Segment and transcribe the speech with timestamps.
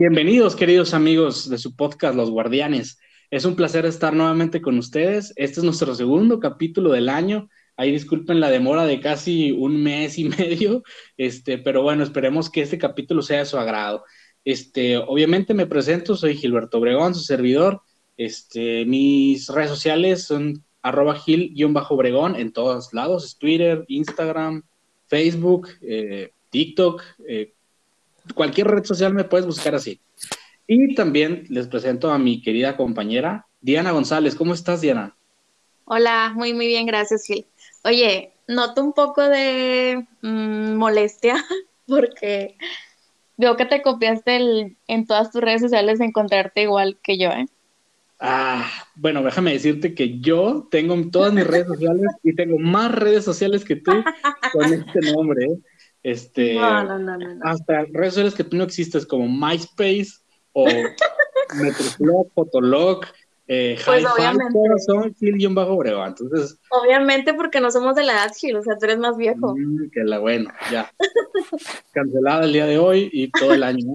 [0.00, 2.98] Bienvenidos, queridos amigos de su podcast Los Guardianes.
[3.30, 5.34] Es un placer estar nuevamente con ustedes.
[5.36, 7.50] Este es nuestro segundo capítulo del año.
[7.76, 10.82] Ahí disculpen la demora de casi un mes y medio,
[11.18, 14.02] este, pero bueno, esperemos que este capítulo sea de su agrado.
[14.42, 17.82] Este, obviamente me presento, soy Gilberto Obregón, su servidor.
[18.16, 24.62] Este, mis redes sociales son arroba gil-obregón en todos lados, Twitter, Instagram,
[25.08, 27.52] Facebook, eh, TikTok, eh,
[28.34, 30.00] cualquier red social me puedes buscar así.
[30.66, 34.34] Y también les presento a mi querida compañera Diana González.
[34.34, 35.16] ¿Cómo estás, Diana?
[35.84, 37.46] Hola, muy, muy bien, gracias, Gil.
[37.84, 41.44] Oye, noto un poco de mm, molestia
[41.86, 42.56] porque
[43.36, 47.30] veo que te copiaste el- en todas tus redes sociales de encontrarte igual que yo,
[47.30, 47.46] ¿eh?
[48.22, 53.24] Ah, bueno, déjame decirte que yo tengo todas mis redes sociales y tengo más redes
[53.24, 53.92] sociales que tú
[54.52, 55.46] con este nombre.
[55.46, 55.58] ¿eh?
[56.02, 57.40] Este, No, no, no, no, no.
[57.44, 60.08] hasta redes sociales que tú no existes como MySpace
[60.52, 60.66] o
[61.54, 63.04] Metroflog, Fotolog,
[63.48, 64.58] eh, Pues, obviamente.
[64.86, 66.08] son Gil-Obregón.
[66.08, 69.54] Entonces, Obviamente porque no somos de la edad, Gil, o sea, tú eres más viejo.
[69.56, 70.90] Mm, que la bueno, ya.
[71.92, 73.94] Cancelada el día de hoy y todo el año.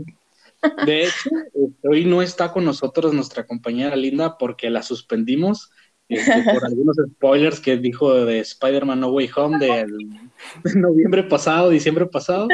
[0.85, 5.71] De hecho, este, hoy no está con nosotros nuestra compañera Linda porque la suspendimos
[6.09, 10.24] este, por algunos spoilers que dijo de Spider-Man No Way Home del de
[10.75, 12.47] noviembre pasado, diciembre pasado.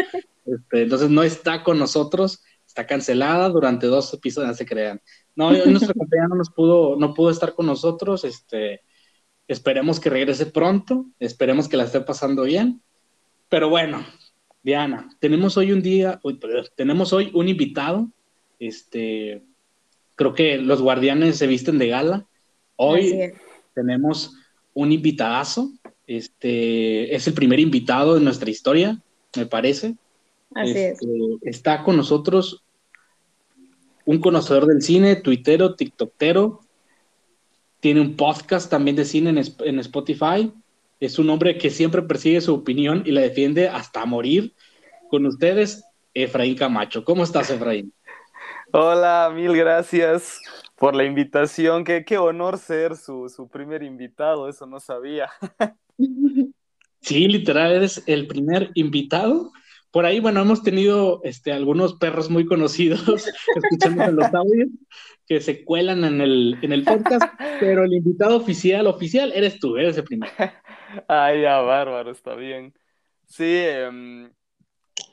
[0.46, 5.02] Este, entonces no está con nosotros, está cancelada durante dos episodios, no se crean.
[5.36, 8.82] No, hoy nuestra compañera no nos pudo, no pudo estar con nosotros, este,
[9.48, 12.82] esperemos que regrese pronto, esperemos que la esté pasando bien.
[13.50, 14.06] Pero bueno,
[14.64, 18.10] Diana, tenemos hoy un día, uy, perdón, tenemos hoy un invitado.
[18.60, 19.44] Este,
[20.16, 22.28] creo que los guardianes se visten de gala.
[22.76, 23.34] Hoy
[23.74, 24.36] tenemos
[24.74, 25.72] un invitadazo.
[26.18, 29.00] Este es el primer invitado de nuestra historia,
[29.38, 29.96] me parece.
[30.54, 31.02] Así es.
[31.02, 31.08] Este,
[31.44, 32.66] Está con nosotros
[34.04, 36.60] un conocedor del cine, tuitero, tiktokero.
[37.80, 40.52] Tiene un podcast también de cine en, en Spotify.
[41.00, 44.54] Es un hombre que siempre persigue su opinión y la defiende hasta morir.
[45.10, 47.06] Con ustedes, Efraín Camacho.
[47.06, 47.94] ¿Cómo estás, Efraín?
[48.74, 50.42] Hola, mil gracias
[50.82, 51.84] por la invitación.
[51.84, 55.30] Qué, qué honor ser su, su primer invitado, eso no sabía.
[57.04, 59.52] Sí, literal, eres el primer invitado.
[59.90, 63.02] Por ahí, bueno, hemos tenido este, algunos perros muy conocidos
[63.56, 64.70] escuchando en los audios
[65.26, 67.24] que se cuelan en el, en el podcast,
[67.60, 70.32] pero el invitado oficial, oficial, eres tú, eres el primero.
[71.08, 72.72] Ay, ya, bárbaro, está bien.
[73.26, 74.32] Sí, em,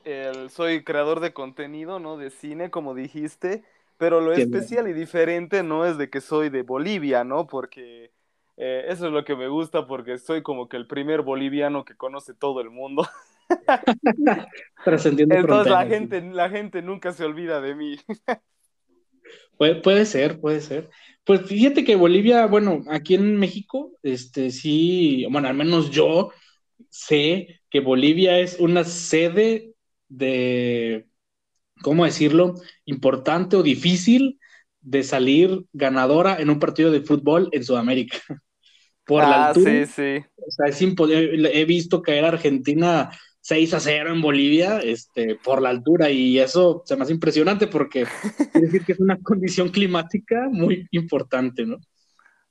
[0.05, 2.19] el- soy creador de contenido, ¿no?
[2.19, 3.65] De cine, como dijiste,
[3.99, 7.49] pero lo especial y diferente no es de que soy de Bolivia, ¿no?
[7.49, 8.13] Porque
[8.57, 11.97] eh, eso es lo que me gusta, porque soy como que el primer boliviano que
[11.97, 13.07] conoce todo el mundo.
[14.85, 17.97] Trascendiendo Entonces la gente, la gente nunca se olvida de mí.
[19.57, 20.89] Puede, puede ser, puede ser.
[21.25, 26.31] Pues fíjate que Bolivia, bueno, aquí en México, este sí, bueno, al menos yo
[26.89, 29.73] sé que Bolivia es una sede
[30.09, 31.08] de,
[31.83, 32.55] ¿cómo decirlo?
[32.85, 34.39] Importante o difícil
[34.81, 38.19] de salir ganadora en un partido de fútbol en Sudamérica.
[39.05, 40.25] Por la Ah, altura, sí, sí.
[40.37, 43.11] o sea, es impo- he visto caer a Argentina
[43.41, 47.67] 6 a 0 en Bolivia, este, por la altura, y eso se me hace impresionante
[47.69, 48.07] porque
[48.53, 51.79] quiere decir que es una condición climática muy importante, ¿no?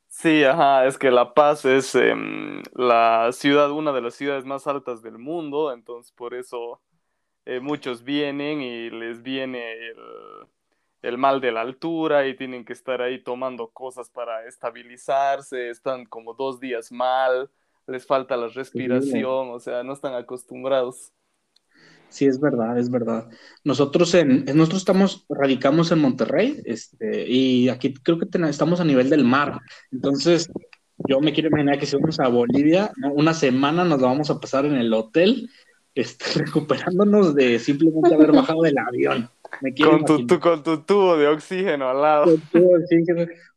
[0.09, 4.65] Sí, ajá, es que La Paz es em, la ciudad, una de las ciudades más
[4.65, 6.81] altas del mundo, entonces por eso
[7.47, 9.95] eh, muchos vienen y les viene el,
[11.01, 16.05] el mal de la altura y tienen que estar ahí tomando cosas para estabilizarse, están
[16.05, 17.49] como dos días mal,
[17.87, 21.13] les falta la respiración, o sea, no están acostumbrados.
[22.09, 23.29] Sí, es verdad, es verdad.
[23.63, 29.09] Nosotros en, nosotros estamos, radicamos en Monterrey, este, y aquí creo que estamos a nivel
[29.09, 29.61] del mar.
[29.89, 30.49] Entonces,
[31.07, 34.39] yo me quiero imaginar que si vamos a Bolivia, una semana nos la vamos a
[34.41, 35.49] pasar en el hotel,
[35.97, 39.29] este, recuperándonos de simplemente haber bajado del avión.
[39.83, 42.37] con, tu, con tu tubo de oxígeno al lado.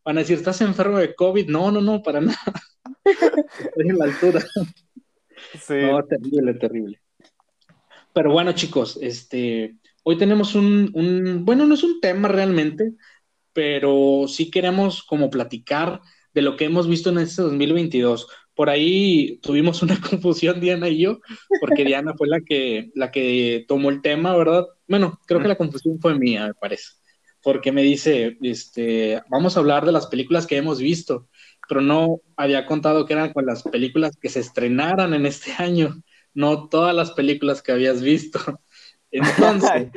[0.05, 1.49] Van a decir, ¿estás enfermo de COVID?
[1.49, 2.39] No, no, no, para nada.
[3.05, 4.41] Estoy en la altura.
[5.61, 5.75] Sí.
[5.83, 7.01] No, terrible, terrible.
[8.13, 12.95] Pero bueno, chicos, este, hoy tenemos un, un, bueno, no es un tema realmente,
[13.53, 16.01] pero sí queremos como platicar
[16.33, 18.29] de lo que hemos visto en este 2022.
[18.61, 21.21] Por ahí tuvimos una confusión, Diana y yo,
[21.62, 24.67] porque Diana fue la que, la que tomó el tema, ¿verdad?
[24.87, 26.91] Bueno, creo que la confusión fue mía, me parece,
[27.43, 31.27] porque me dice, este, vamos a hablar de las películas que hemos visto,
[31.71, 35.95] pero no había contado que eran con las películas que se estrenaran en este año
[36.35, 38.41] no todas las películas que habías visto.
[39.11, 39.89] Entonces,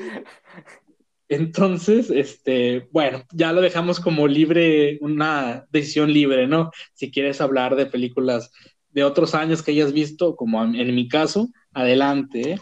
[1.29, 6.71] entonces, este, bueno, ya lo dejamos como libre, una decisión libre, ¿no?
[6.93, 8.51] Si quieres hablar de películas
[8.89, 12.53] de otros años que hayas visto, como en mi caso, adelante.
[12.53, 12.59] ¿eh?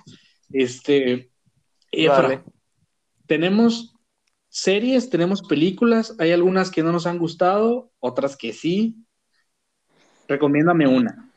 [0.52, 1.32] Este,
[1.92, 2.44] Efra,
[3.28, 3.94] tenemos
[4.48, 8.96] series, tenemos películas, hay algunas que no nos han gustado, otras que sí.
[10.28, 11.32] Recomiéndame una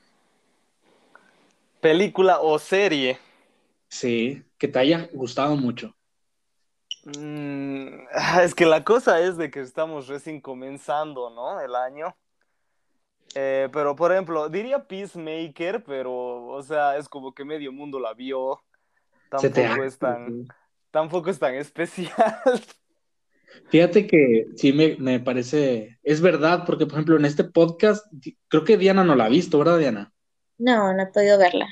[1.84, 3.18] película o serie.
[3.88, 5.93] Sí, que te haya gustado mucho.
[7.04, 8.06] Mm,
[8.42, 11.60] es que la cosa es de que estamos recién comenzando, ¿no?
[11.60, 12.16] El año.
[13.34, 18.14] Eh, pero, por ejemplo, diría Peacemaker, pero, o sea, es como que medio mundo la
[18.14, 18.62] vio.
[19.28, 20.46] Tampoco es tan,
[20.90, 22.12] tampoco es tan especial.
[23.68, 28.04] Fíjate que sí me, me, parece, es verdad, porque por ejemplo en este podcast,
[28.48, 30.12] creo que Diana no la ha visto, ¿verdad, Diana?
[30.58, 31.68] No, no he podido verla.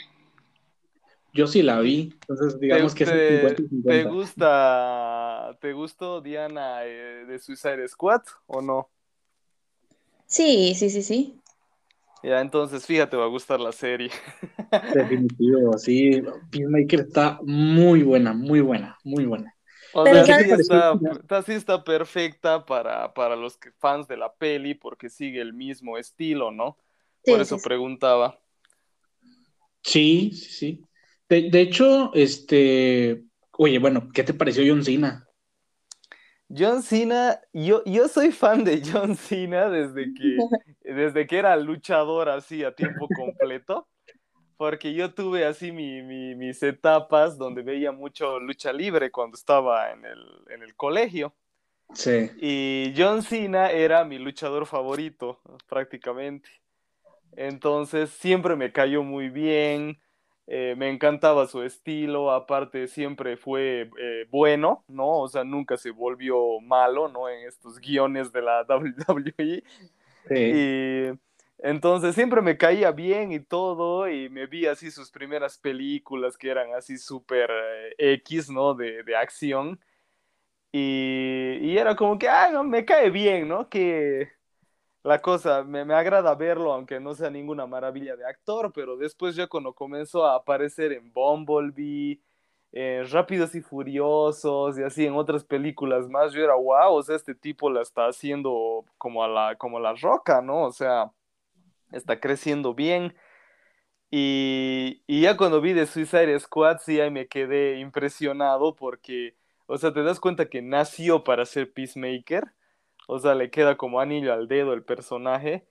[1.34, 7.24] Yo sí la vi, entonces digamos que te, es ¿Te gusta, te gustó Diana eh,
[7.26, 8.90] de Suicide Squad o no?
[10.26, 11.40] Sí, sí, sí, sí.
[12.22, 14.10] Ya, entonces fíjate, va a gustar la serie.
[14.94, 16.22] Definitivo, sí.
[16.50, 19.54] Peacemaker está muy buena, muy buena, muy buena.
[19.94, 24.74] O sea, sí está, sí está, perfecta para, para los que, fans de la peli
[24.74, 26.78] porque sigue el mismo estilo, ¿no?
[27.24, 28.38] Por eso preguntaba.
[29.82, 30.84] Sí, sí, sí.
[31.40, 35.26] De, hecho, este, oye, bueno, ¿qué te pareció John Cena?
[36.54, 40.36] John Cena, yo, yo soy fan de John Cena desde que,
[40.94, 43.88] desde que era luchador así a tiempo completo,
[44.58, 50.20] porque yo tuve así mis etapas donde veía mucho lucha libre cuando estaba en el,
[50.50, 51.34] en el colegio.
[51.94, 52.30] Sí.
[52.42, 56.50] Y John Cena era mi luchador favorito, prácticamente.
[57.36, 60.01] Entonces siempre me cayó muy bien,
[60.46, 65.20] eh, me encantaba su estilo, aparte siempre fue eh, bueno, ¿no?
[65.20, 67.28] O sea, nunca se volvió malo, ¿no?
[67.28, 68.64] En estos guiones de la
[69.08, 69.62] WWE.
[70.28, 70.34] Sí.
[70.34, 71.18] Y
[71.58, 76.50] entonces siempre me caía bien y todo, y me vi así sus primeras películas que
[76.50, 77.50] eran así súper
[77.98, 78.74] eh, X, ¿no?
[78.74, 79.78] De, de acción.
[80.72, 83.68] Y, y, era como que, ah, no, me cae bien, ¿no?
[83.68, 84.32] Que
[85.04, 89.48] la cosa, me, agrada verlo, aunque no sea ninguna maravilla de actor, pero después ya
[89.48, 92.20] cuando comenzó a aparecer en Bumblebee,
[92.72, 97.16] en Rápidos y Furiosos y así en otras películas más, yo era wow, o sea,
[97.16, 100.64] este tipo la está haciendo como a la, como la roca, ¿no?
[100.64, 101.10] O sea,
[101.92, 103.14] está creciendo bien.
[104.10, 109.78] Y, y ya cuando vi de Suicide Squad, sí, ahí me quedé impresionado porque, o
[109.78, 112.52] sea, te das cuenta que nació para ser Peacemaker
[113.06, 115.66] o sea, le queda como anillo al dedo el personaje.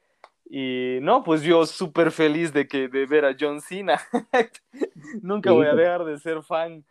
[0.50, 4.01] Y no, pues yo súper feliz de que de ver a John Cena.
[5.21, 6.83] Nunca voy a dejar de ser fan.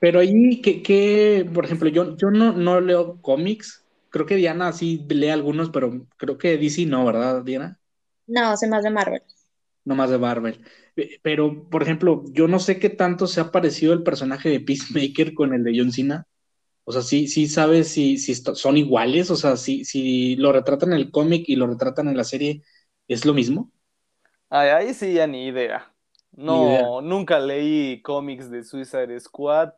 [0.00, 3.86] Pero ahí, que, por ejemplo, yo, yo no, no leo cómics.
[4.10, 7.80] Creo que Diana sí lee algunos, pero creo que DC no, ¿verdad, Diana?
[8.26, 9.22] No, sé más de Marvel.
[9.84, 10.60] No más de Marvel.
[11.22, 15.34] Pero, por ejemplo, yo no sé qué tanto se ha parecido el personaje de Peacemaker
[15.34, 16.26] con el de John Cena.
[16.84, 20.92] O sea, sí, sí sabes si, si son iguales, o sea, si, si lo retratan
[20.92, 22.62] en el cómic y lo retratan en la serie,
[23.08, 23.72] ¿es lo mismo?
[24.50, 25.92] Ay, ahí sí ya ni idea.
[26.32, 29.72] No, nunca leí cómics de Suicide Squad.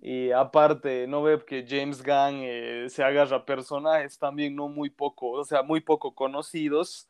[0.00, 5.30] Y aparte, no veo que James Gunn eh, se agarra personajes también no muy poco,
[5.32, 7.08] o sea, muy poco conocidos.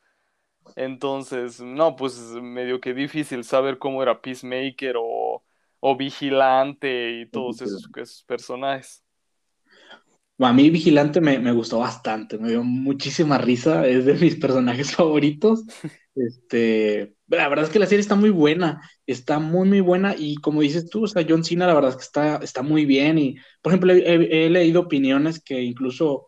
[0.76, 5.44] Entonces, no, pues medio que difícil saber cómo era Peacemaker o
[5.88, 7.88] o Vigilante y todos esos,
[8.26, 9.04] personajes.
[10.40, 14.90] A mí Vigilante me, me gustó bastante, me dio muchísima risa, es de mis personajes
[14.96, 15.62] favoritos.
[16.16, 20.34] Este, la verdad es que la serie está muy buena, está muy, muy buena y
[20.36, 23.18] como dices tú, o sea, John Cena la verdad es que está, está muy bien
[23.18, 26.26] y, por ejemplo, he, he leído opiniones que incluso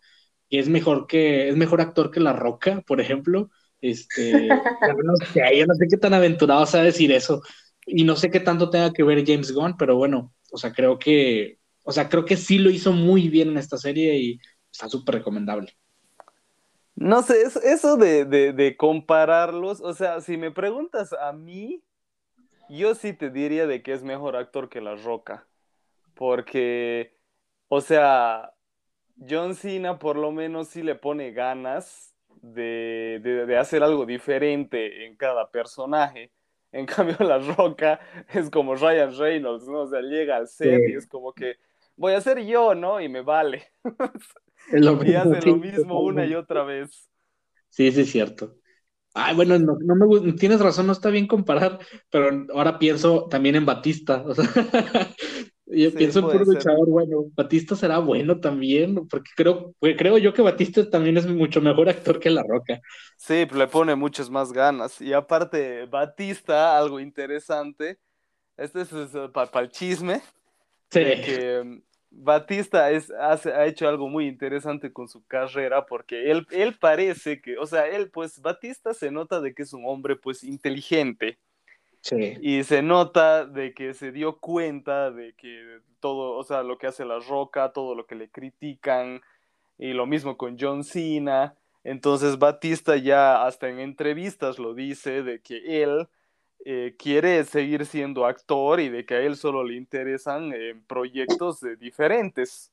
[0.50, 3.50] es mejor que, es mejor actor que La Roca, por ejemplo.
[3.80, 7.42] Este, no sé, yo no sé qué tan aventurado sea decir eso
[7.88, 10.98] y no sé qué tanto tenga que ver James Gunn, pero bueno, o sea, creo
[10.98, 14.40] que, o sea, creo que sí lo hizo muy bien en esta serie y
[14.70, 15.76] está súper recomendable.
[16.94, 21.82] No sé, eso de, de, compararlos, o sea, si me preguntas a mí,
[22.68, 25.46] yo sí te diría de que es mejor actor que La Roca,
[26.14, 27.16] porque,
[27.68, 28.52] o sea,
[29.28, 35.16] John Cena por lo menos sí le pone ganas de, de, hacer algo diferente en
[35.16, 36.32] cada personaje.
[36.72, 38.00] En cambio, La Roca
[38.32, 39.82] es como Ryan Reynolds, ¿no?
[39.82, 41.56] O sea, llega al set y es como que
[41.96, 43.00] voy a ser yo, ¿no?
[43.00, 43.64] Y me vale.
[44.72, 47.08] y hace lo mismo una y otra vez.
[47.68, 48.56] Sí, sí, es cierto.
[49.14, 51.78] Ay, bueno, no, no me tienes razón, no está bien comparar,
[52.10, 54.22] pero ahora pienso también en Batista.
[54.26, 54.44] O sea,
[55.70, 60.42] yo pienso en puro luchador, bueno, Batista será bueno también, porque creo, creo yo que
[60.42, 62.80] Batista también es mucho mejor actor que La Roca.
[63.16, 65.00] Sí, le pone muchas más ganas.
[65.00, 67.98] Y aparte, Batista, algo interesante,
[68.56, 68.90] este es,
[69.32, 70.20] para el chisme,
[70.90, 71.00] sí.
[71.00, 77.40] que Batista es, ha hecho algo muy interesante con su carrera porque él, él parece
[77.40, 81.38] que, o sea, él pues Batista se nota de que es un hombre pues inteligente.
[82.40, 86.86] Y se nota de que se dio cuenta de que todo, o sea, lo que
[86.86, 89.20] hace la roca, todo lo que le critican,
[89.78, 91.56] y lo mismo con John Cena.
[91.84, 96.08] Entonces Batista ya hasta en entrevistas lo dice de que él
[96.64, 101.60] eh, quiere seguir siendo actor y de que a él solo le interesan eh, proyectos
[101.78, 102.72] diferentes.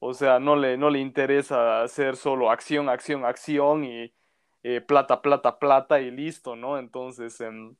[0.00, 4.12] O sea, no le, no le interesa hacer solo acción, acción, acción y
[4.62, 6.78] eh, plata, plata, plata y listo, ¿no?
[6.78, 7.74] Entonces, em,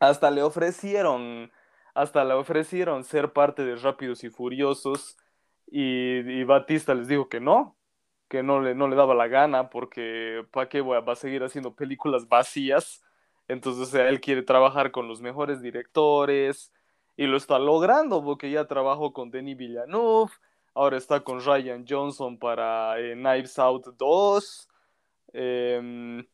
[0.00, 1.50] hasta le ofrecieron,
[1.94, 5.16] hasta le ofrecieron ser parte de Rápidos y Furiosos
[5.66, 7.76] y, Batista les dijo que no,
[8.28, 11.74] que no le, no le daba la gana porque ¿para qué va a seguir haciendo
[11.74, 13.02] películas vacías?
[13.48, 16.72] Entonces, él quiere trabajar con los mejores directores
[17.16, 20.32] y lo está logrando porque ya trabajó con Denis Villeneuve,
[20.74, 24.68] ahora está con Ryan Johnson para eh, Knives Out 2.
[25.32, 26.26] Em,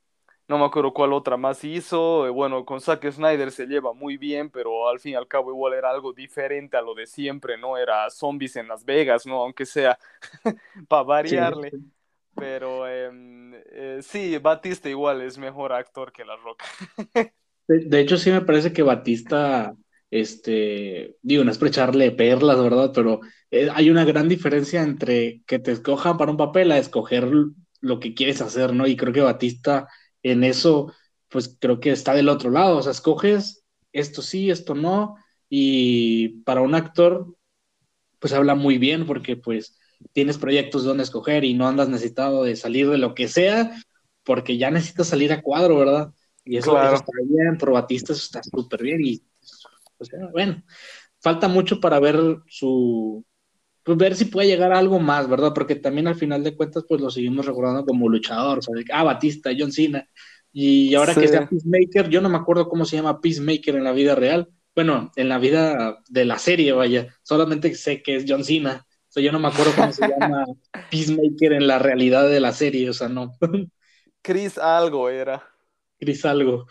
[0.52, 2.26] no me acuerdo cuál otra más hizo.
[2.26, 5.50] Eh, bueno, con Zack Snyder se lleva muy bien, pero al fin y al cabo
[5.50, 7.78] igual era algo diferente a lo de siempre, ¿no?
[7.78, 9.42] Era zombies en Las Vegas, ¿no?
[9.42, 9.98] Aunque sea
[10.88, 11.72] para variarle.
[12.34, 16.66] Pero em, eh, sí, Batista igual es mejor actor que La Roca.
[17.66, 19.74] de, hecho, sí me parece que Batista,
[20.10, 22.92] este, digo, no es echarle perlas, ¿verdad?
[22.94, 27.30] Pero eh, hay una gran diferencia entre que te escojan para un papel a escoger
[27.80, 28.86] lo que quieres hacer, ¿no?
[28.86, 29.88] Y creo que Batista
[30.22, 30.92] en eso,
[31.28, 35.16] pues creo que está del otro lado, o sea, escoges esto sí, esto no,
[35.48, 37.36] y para un actor,
[38.18, 39.78] pues habla muy bien porque pues
[40.12, 43.72] tienes proyectos donde escoger y no andas necesitado de salir de lo que sea,
[44.24, 46.12] porque ya necesitas salir a cuadro, ¿verdad?
[46.44, 49.22] Y eso, está bien, por Batista eso está súper bien y,
[49.96, 50.62] pues, bueno,
[51.20, 53.24] falta mucho para ver su,
[53.82, 55.52] pues ver si puede llegar a algo más, ¿verdad?
[55.54, 59.04] Porque también al final de cuentas, pues lo seguimos recordando como luchador, o sea, ah,
[59.04, 60.08] Batista, John Cena,
[60.52, 63.92] y ahora que sea Peacemaker, yo no me acuerdo cómo se llama Peacemaker en la
[63.92, 68.44] vida real, bueno, en la vida de la serie, vaya, solamente sé que es John
[68.44, 70.44] Cena, o sea, yo no me acuerdo cómo se llama
[70.90, 73.32] Peacemaker en la realidad de la serie, o sea, no.
[74.22, 75.42] Chris algo era.
[75.98, 76.66] Chris algo.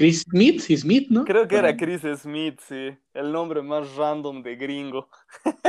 [0.00, 1.24] Chris Smith, Smith, ¿no?
[1.24, 2.96] Creo que era Chris Smith, sí.
[3.12, 5.08] El nombre más random de gringo.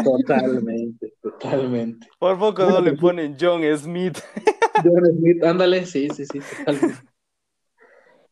[0.03, 2.07] Totalmente, totalmente.
[2.17, 4.19] Por poco no le pues, ponen John Smith.
[4.83, 7.01] John Smith, ándale, sí, sí, sí, totalmente.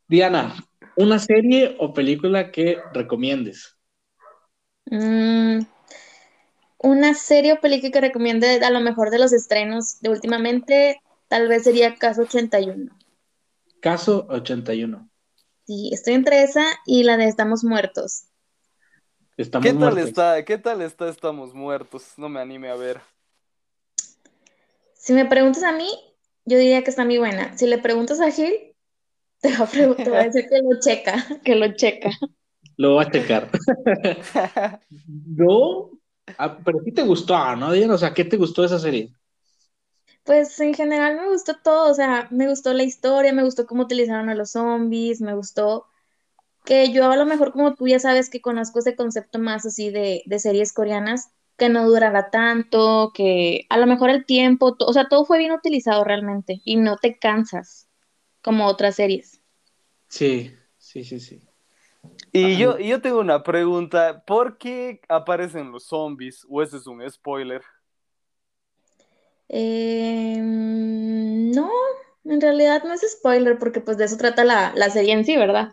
[0.08, 0.56] Diana,
[0.96, 3.78] ¿una serie o película que recomiendes?
[4.86, 5.60] Mmm
[6.82, 11.48] una serie o película que recomiende a lo mejor de los estrenos de últimamente, tal
[11.48, 12.98] vez sería Caso 81.
[13.82, 15.09] Caso 81.
[15.70, 18.24] Sí, estoy entre esa y la de Estamos Muertos.
[19.38, 20.44] Estamos ¿Qué tal está?
[20.44, 22.14] ¿Qué tal está Estamos Muertos?
[22.18, 23.02] No me anime a ver.
[24.96, 25.88] Si me preguntas a mí,
[26.46, 27.56] yo diría que está muy buena.
[27.56, 28.52] Si le preguntas a Gil,
[29.42, 32.10] te va a, te va a decir que lo checa, que lo checa.
[32.76, 33.52] Lo va a checar.
[35.06, 35.92] no,
[36.38, 37.70] Ah, pero ¿qué te gustó, no?
[37.70, 39.14] O sea, ¿qué te gustó de esa serie?
[40.30, 43.82] Pues en general me gustó todo, o sea, me gustó la historia, me gustó cómo
[43.82, 45.88] utilizaron a los zombies, me gustó
[46.66, 49.90] que yo a lo mejor como tú ya sabes que conozco ese concepto más así
[49.90, 55.08] de, series coreanas, que no durara tanto, que a lo mejor el tiempo, o sea,
[55.08, 57.90] todo fue bien utilizado realmente y no te cansas
[58.44, 59.42] como otras series.
[60.10, 61.42] Sí, sí, sí, sí.
[62.32, 66.46] Y yo, y yo tengo una pregunta, ¿por qué aparecen los zombies?
[66.48, 67.64] ¿O ese es un spoiler?
[69.50, 71.70] Em, no,
[72.24, 75.36] en realidad no es spoiler porque pues de eso trata la, la serie en sí,
[75.36, 75.70] ¿verdad?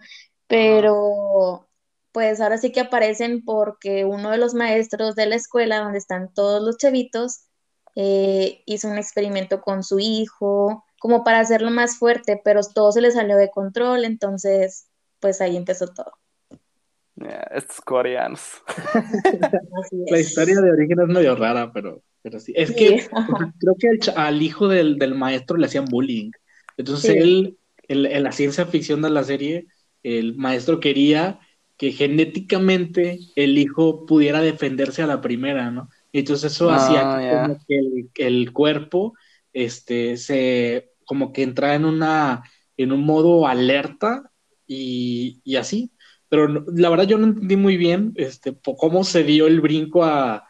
[0.47, 1.68] Pero
[2.12, 6.33] pues ahora sí que aparecen porque uno de los maestros de la escuela donde están
[6.33, 7.49] todos los chavitos
[7.95, 13.02] eh, hizo un experimento con su hijo como para hacerlo más fuerte, pero todo se
[13.02, 14.88] le salió de control, entonces
[15.21, 16.12] pues ahí empezó todo.
[17.16, 18.62] Ya, estos coreanos.
[20.11, 22.52] La historia de origen es medio rara, pero, pero sí.
[22.54, 23.09] Es Sí, que
[23.61, 26.30] creo que al, hijo del, del maestro le hacían bullying.
[26.76, 27.18] Entonces Sí.
[27.18, 29.66] él, en, en la ciencia ficción de la serie,
[30.02, 31.40] el maestro quería
[31.76, 35.90] que genéticamente el hijo pudiera defenderse a la primera, ¿no?
[36.12, 37.26] Entonces eso Ah, hacía que, ya.
[37.28, 39.14] como que el, el cuerpo
[39.52, 42.42] este, se, como que entrara en una,
[42.78, 44.33] en un modo alerta
[44.66, 45.92] y, y así.
[46.28, 50.45] Pero la verdad yo no entendí muy bien este, cómo se dio el brinco a,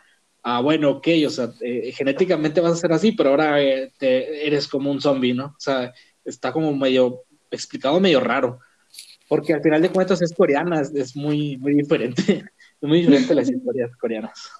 [0.49, 4.47] a, bueno, ok, o sea, eh, genéticamente vas a ser así, pero ahora eh, te-
[4.47, 5.47] eres como un zombie, ¿no?
[5.47, 5.93] O sea,
[6.25, 8.61] está como medio explicado medio raro,
[9.29, 12.45] porque al final de cuentas es coreana, es, es muy, muy diferente, es
[12.89, 14.53] muy diferente las historias coreanas.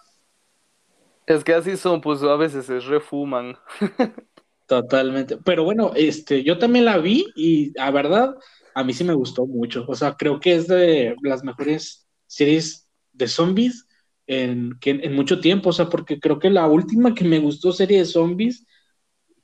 [1.25, 3.57] Es que así son, pues a veces se refuman.
[4.67, 5.37] Totalmente.
[5.45, 8.35] Pero bueno, este, yo también la vi y la verdad,
[8.75, 9.85] a mí sí me gustó mucho.
[9.87, 13.86] O sea, creo que es de las mejores series de zombies
[14.27, 15.71] en, que, en mucho tiempo.
[15.71, 18.67] O sea, porque creo que la última que me gustó serie de zombies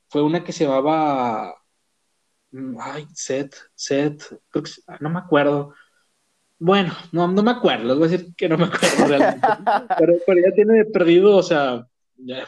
[0.08, 1.54] fue una que se llamaba.
[2.52, 5.74] mm, Ay, Seth, Seth, creo que se- no me acuerdo.
[6.58, 9.56] Bueno, no, no me acuerdo, les voy a decir que no me acuerdo realmente.
[9.96, 11.86] Pero, pero ya tiene perdido, o sea,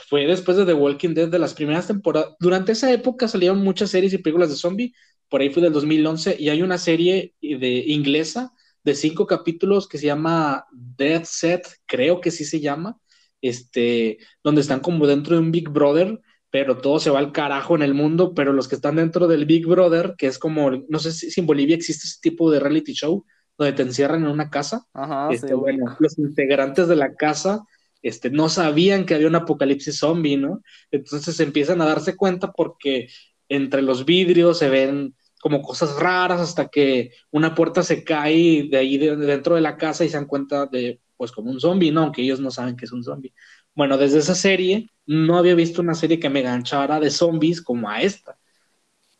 [0.08, 2.34] fue después de The Walking Dead de las primeras temporadas.
[2.40, 4.94] Durante esa época salieron muchas series y películas de zombie,
[5.28, 8.52] por ahí fue del 2011, y hay una serie de inglesa
[8.84, 12.98] de cinco capítulos que se llama Dead Set, creo que sí se llama,
[13.40, 16.20] este, donde están como dentro de un Big Brother,
[16.50, 19.46] pero todo se va al carajo en el mundo, pero los que están dentro del
[19.46, 22.92] Big Brother, que es como, no sé si, en Bolivia existe ese tipo de reality
[22.92, 23.24] show,
[23.58, 27.64] donde te encierran en una casa, Ajá, este, sí, bueno, los integrantes de la casa
[28.02, 30.62] este, no sabían que había un apocalipsis zombie, ¿no?
[30.90, 33.08] Entonces empiezan a darse cuenta porque
[33.48, 38.78] entre los vidrios se ven como cosas raras hasta que una puerta se cae de
[38.78, 41.90] ahí de, dentro de la casa y se dan cuenta de, pues como un zombie,
[41.92, 42.00] ¿no?
[42.02, 43.34] Aunque ellos no saben que es un zombie.
[43.74, 47.90] Bueno, desde esa serie no había visto una serie que me ganchara de zombies como
[47.90, 48.38] a esta.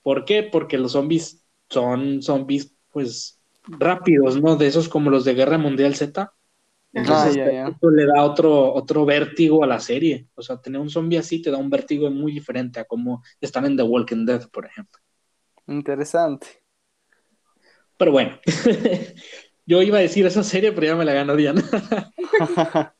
[0.02, 0.42] ¿Por qué?
[0.44, 4.56] Porque los zombies son zombies, pues, rápidos, ¿no?
[4.56, 6.32] De esos como los de Guerra Mundial Z.
[6.94, 10.28] Entonces, Ah, le da otro, otro vértigo a la serie.
[10.37, 13.66] O sea, tener un zombie así te da un vértigo muy diferente a como están
[13.66, 15.00] en The Walking Dead, por ejemplo.
[15.66, 16.62] Interesante.
[17.96, 18.38] Pero bueno,
[19.66, 21.62] yo iba a decir esa serie, pero ya me la ganó Diana.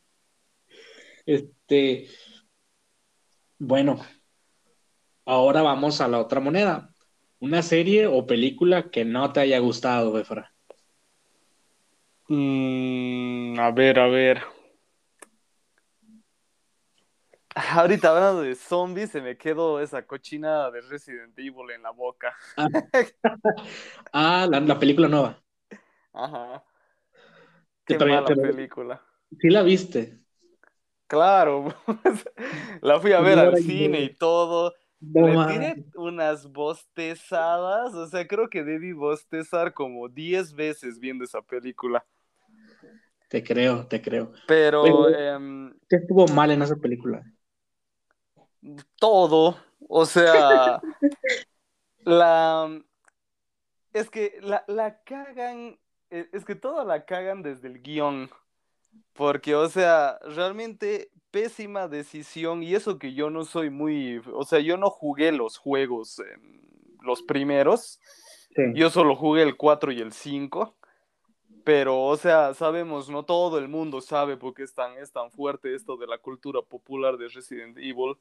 [1.27, 2.07] Este,
[3.59, 3.99] bueno,
[5.27, 6.91] ahora vamos a la otra moneda.
[7.41, 10.55] Una serie o película que no te haya gustado, Befra.
[12.29, 14.54] Mm, a ver, a ver.
[17.55, 22.35] Ahorita hablando de zombies, se me quedó esa cochinada de Resident Evil en la boca.
[24.13, 25.41] Ah, la, la película nueva.
[26.13, 26.65] Ajá.
[27.85, 29.03] Qué todavía mala película.
[29.41, 30.19] Sí la viste.
[31.07, 31.75] Claro,
[32.83, 34.75] la fui a ver al cine y todo.
[35.01, 41.25] No Le tiré unas bostezadas, o sea, creo que debí bostezar como 10 veces viendo
[41.25, 42.05] esa película.
[43.29, 44.33] Te creo, te creo.
[44.47, 47.23] Pero Oye, em, ¿Qué estuvo mal en esa película?
[48.99, 49.57] Todo,
[49.89, 50.81] o sea,
[52.05, 52.83] la
[53.93, 55.79] es que la, la cagan,
[56.11, 58.31] e- es que todo la cagan desde el guion,
[59.13, 64.61] porque, o sea, realmente pésima decisión, y eso que yo no soy muy, o sea,
[64.61, 66.21] yo no jugué los juegos,
[67.03, 68.01] los primeros,
[68.57, 68.63] Sí.
[68.75, 70.77] yo solo jugué el 4 y el 5.
[71.65, 75.33] Pero, o sea, sabemos, no todo el mundo sabe por qué es tan, es tan
[75.33, 78.17] fuerte esto de la cultura popular de Resident Evil.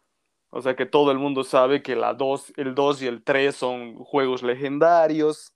[0.55, 3.55] O sea, que todo el mundo sabe que la 2, el 2 y el 3
[3.55, 5.51] son juegos legendarios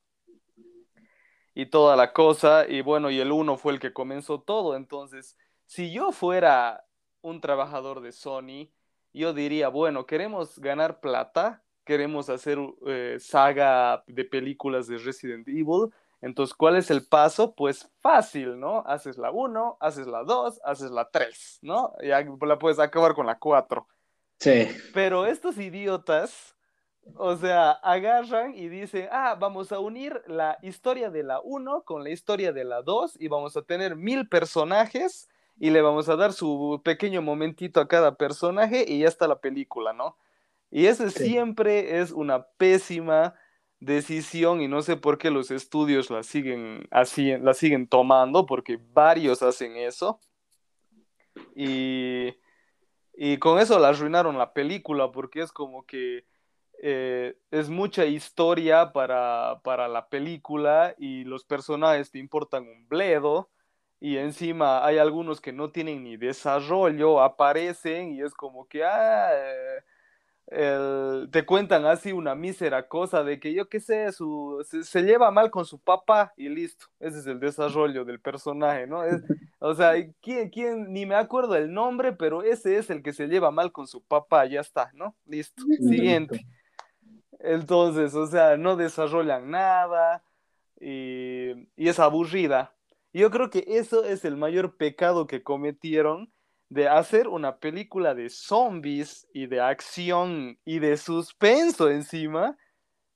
[1.53, 2.65] y toda la cosa.
[2.67, 4.75] Y bueno, y el 1 fue el que comenzó todo.
[4.75, 6.83] Entonces, si yo fuera
[7.21, 8.71] un trabajador de Sony,
[9.13, 12.57] yo diría, bueno, queremos ganar plata, queremos hacer
[12.87, 17.53] eh, saga de películas de Resident Evil Entonces, ¿cuál es el paso?
[17.53, 18.79] Pues fácil, ¿no?
[18.87, 21.93] Haces la 1, haces la 2, haces la 3, ¿no?
[22.01, 23.87] Ya la puedes acabar con la 4.
[24.39, 24.67] Sí.
[24.93, 26.55] Pero estos idiotas,
[27.15, 32.03] o sea, agarran y dicen, ah, vamos a unir la historia de la 1 con
[32.03, 35.27] la historia de la 2 y vamos a tener mil personajes
[35.59, 39.39] y le vamos a dar su pequeño momentito a cada personaje y ya está la
[39.39, 40.17] película, ¿no?
[40.69, 41.23] Y ese Sí.
[41.25, 43.35] siempre es una pésima
[43.79, 48.79] decisión y no sé por qué los estudios la siguen así, la siguen tomando, porque
[48.93, 50.19] varios hacen eso.
[51.55, 52.35] Y,
[53.17, 56.25] y con eso la arruinaron la película, porque es como que
[56.83, 63.49] eh, es mucha historia para, para la película y los personajes te importan un bledo.
[63.99, 69.31] Y encima hay algunos que no tienen ni desarrollo, aparecen y es como que, ah,
[70.47, 75.01] el- te cuentan así una mísera cosa de que yo qué sé, su, se, se
[75.03, 76.87] lleva mal con su papá y listo.
[76.99, 79.03] Ese es el desarrollo del personaje, ¿no?
[79.03, 79.21] Es-
[79.59, 80.93] o sea, ¿quién, quién?
[80.93, 84.01] Ni me acuerdo el nombre, pero ese es el que se lleva mal con su
[84.01, 85.15] papá, ya está, ¿no?
[85.25, 85.63] Listo.
[85.79, 86.45] Siguiente.
[87.39, 90.23] Entonces, o sea, no desarrollan nada
[90.79, 92.73] y, y es aburrida.
[93.13, 96.31] Yo creo que eso es el mayor pecado que cometieron
[96.69, 102.57] de hacer una película de zombies y de acción y de suspenso encima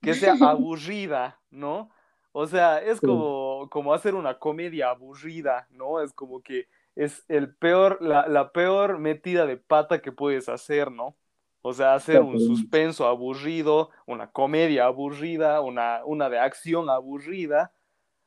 [0.02, 1.90] que sea aburrida, ¿no?
[2.34, 6.02] O sea, es como, como hacer una comedia aburrida, ¿no?
[6.02, 10.92] Es como que es el peor, la, la peor metida de pata que puedes hacer,
[10.92, 11.18] ¿no?
[11.62, 17.74] O sea, hacer un suspenso aburrido, una comedia aburrida, una, una de acción aburrida.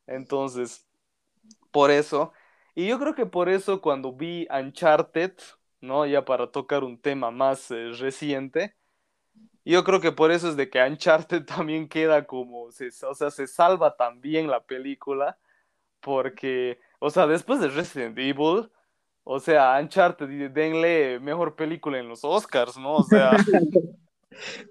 [0.06, 0.86] Entonces,
[1.70, 2.32] por eso.
[2.74, 5.32] Y yo creo que por eso cuando vi Uncharted,
[5.80, 6.06] ¿no?
[6.06, 8.74] Ya para tocar un tema más eh, reciente,
[9.64, 13.30] yo creo que por eso es de que Uncharted también queda como, se, o sea,
[13.30, 15.38] se salva también la película,
[16.00, 18.70] porque, o sea, después de Resident Evil,
[19.24, 22.96] o sea, Uncharted, denle mejor película en los Oscars, ¿no?
[22.96, 23.30] O sea,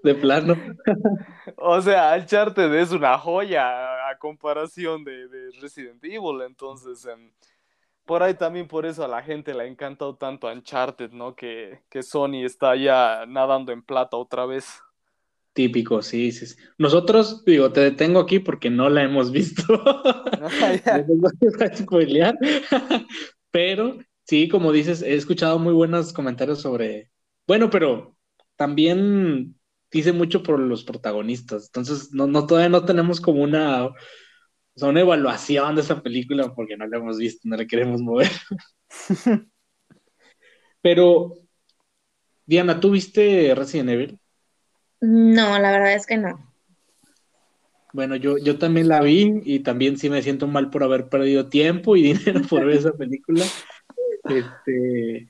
[0.02, 0.54] De plano.
[1.56, 7.30] o sea, Uncharted es una joya a, comparación de, de Resident Evil, entonces, em,
[8.04, 11.34] por ahí también por eso a la gente le ha encantado tanto Uncharted, ¿no?
[11.34, 14.82] Que, que Sony está ya nadando en plata otra vez.
[15.54, 16.56] Típico, sí, sí, sí.
[16.78, 19.62] Nosotros, digo, te detengo aquí porque no la hemos visto.
[20.84, 20.98] Ya.
[21.08, 22.36] No nos voy a spoilear.
[23.50, 27.10] Pero sí, como dices, he escuchado muy buenos comentarios sobre.
[27.46, 28.16] Bueno, pero
[28.56, 29.54] también
[29.90, 31.66] dice mucho por los protagonistas.
[31.66, 33.90] Entonces, no, no todavía no tenemos como una,
[34.76, 38.00] o sea, una evaluación de esa película porque no la hemos visto, no la queremos
[38.00, 38.30] mover.
[40.82, 41.34] Pero,
[42.44, 44.18] Diana, ¿tú viste Resident Evil?
[45.00, 46.52] No, la verdad es que no.
[47.92, 51.48] Bueno, yo, yo también la vi y también sí me siento mal por haber perdido
[51.48, 53.44] tiempo y dinero por ver esa película.
[54.26, 55.28] Este,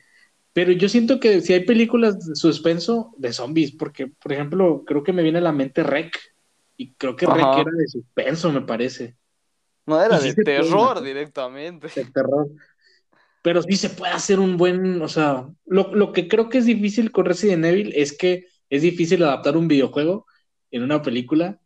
[0.52, 5.02] pero yo siento que si hay películas de suspenso de zombies, porque, por ejemplo, creo
[5.02, 6.16] que me viene a la mente Rec,
[6.76, 7.62] y creo que Rec Ajá.
[7.62, 9.16] era de suspenso, me parece,
[9.86, 11.88] No era sí de puede terror directamente.
[11.94, 12.48] de terror.
[13.42, 16.66] Pero sí se puede hacer un buen, o sea, lo, lo que creo que es
[16.66, 20.26] difícil con Resident Evil es que es difícil adaptar un videojuego
[20.70, 21.60] en una película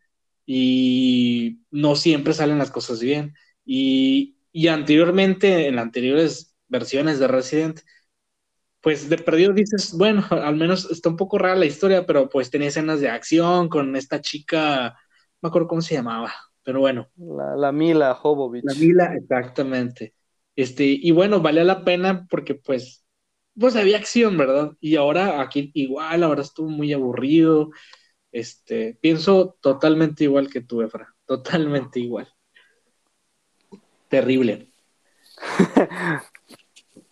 [0.47, 3.35] y no siempre salen las cosas bien.
[3.65, 7.81] Y, y anteriormente, en las anteriores versiones de Resident,
[8.81, 12.51] pues de perdido dices, bueno, al menos está un poco rara la historia, pero pues
[12.51, 14.97] tenía escenas de acción con esta chica, no
[15.43, 16.33] me acuerdo cómo se llamaba,
[16.69, 17.09] pero bueno.
[17.17, 18.63] La, la Mila Jovovich.
[18.63, 20.13] La Mila, exactamente.
[20.55, 23.07] Este, y bueno, valía la pena porque pues,
[23.59, 24.73] pues había acción, ¿verdad?
[24.79, 27.71] Y ahora aquí igual, ahora estuvo muy aburrido.
[28.33, 32.29] Este, pienso totalmente igual que tú, Efra, totalmente igual.
[34.09, 34.71] Terrible.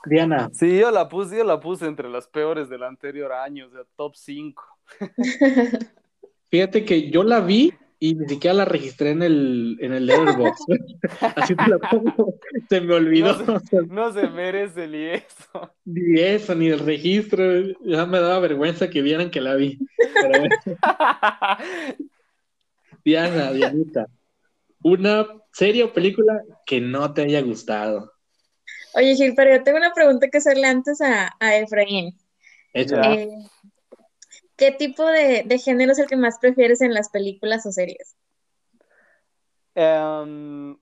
[0.04, 3.70] Diana, Sí, yo la puse, yo la puse entre las peores del anterior año, o
[3.70, 4.62] sea, top 5.
[6.50, 10.66] fíjate que yo la vi y ni siquiera la registré en el, en el Letterboxd.
[11.36, 12.34] Así te la pongo.
[12.68, 13.36] Se me olvidó.
[13.44, 15.74] No No se merece ni eso.
[15.84, 17.42] Ni eso, ni el registro.
[17.84, 19.78] Ya me daba vergüenza que vieran que la vi.
[20.14, 20.44] Pero
[23.04, 24.08] Diana, Dianita,
[24.82, 28.12] una serie o película que no te haya gustado.
[28.94, 32.16] Oye, Gil, pero yo tengo una pregunta que hacerle antes a, a Efraín.
[32.74, 32.86] Eh,
[34.56, 38.16] ¿qué tipo de, de género es el que más prefieres en las películas o series?
[39.74, 40.76] Em,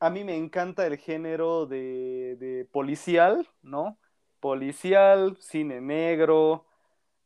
[0.00, 3.98] a mí me encanta el género de, de policial, ¿no?
[4.40, 6.66] Policial, cine negro,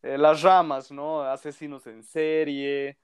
[0.03, 1.23] eh, las ramas, ¿no?
[1.23, 2.99] Asesinos en serie,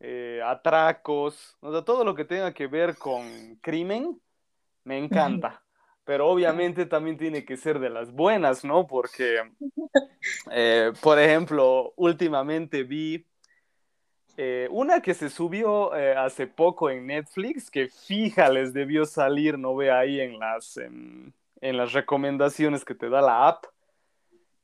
[0.00, 4.18] eh, atracos, o sea, todo lo que tenga que ver con crimen,
[4.84, 5.62] me encanta.
[6.10, 8.88] Pero obviamente también tiene que ser de las buenas, ¿no?
[8.88, 9.42] Porque,
[10.50, 13.24] eh, por ejemplo, últimamente vi
[14.36, 19.56] eh, una que se subió eh, hace poco en Netflix, que fija les debió salir,
[19.56, 23.66] no ve ahí en las, en, en las recomendaciones que te da la app,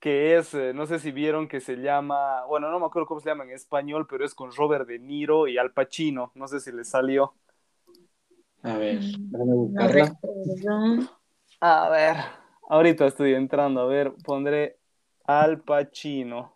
[0.01, 3.21] que es, eh, no sé si vieron que se llama, bueno, no me acuerdo cómo
[3.21, 6.59] se llama en español, pero es con Robert De Niro y Al Pacino, no sé
[6.59, 7.35] si les salió.
[8.65, 10.19] A ver, déjame No buscarla.
[11.61, 12.17] A ver,
[12.69, 14.77] ahorita estoy entrando, a ver, pondré
[15.25, 16.53] Al Pacino.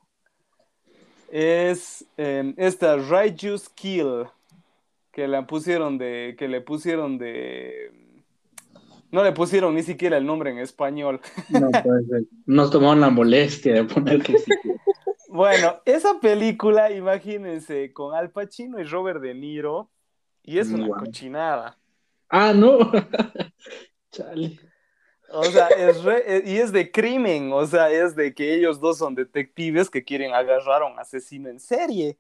[1.30, 4.26] Es eh, esta Righteous Kill,
[5.12, 7.92] que la pusieron de, que le pusieron de,
[9.12, 11.20] no le pusieron ni siquiera el nombre en español.
[11.48, 12.22] No puede ser.
[12.46, 14.36] Nos tomaron la molestia de ponerle.
[15.28, 19.90] Bueno, esa película, imagínense, con Al Pacino y Robert De Niro,
[20.42, 21.04] y es una Guau.
[21.04, 21.76] cochinada.
[22.28, 22.78] Ah, no.
[24.10, 24.58] Chale.
[25.32, 28.80] O sea, es re- eh, y es de crimen, o sea, es de que ellos
[28.80, 32.18] dos son detectives que quieren agarrar a un asesino en serie.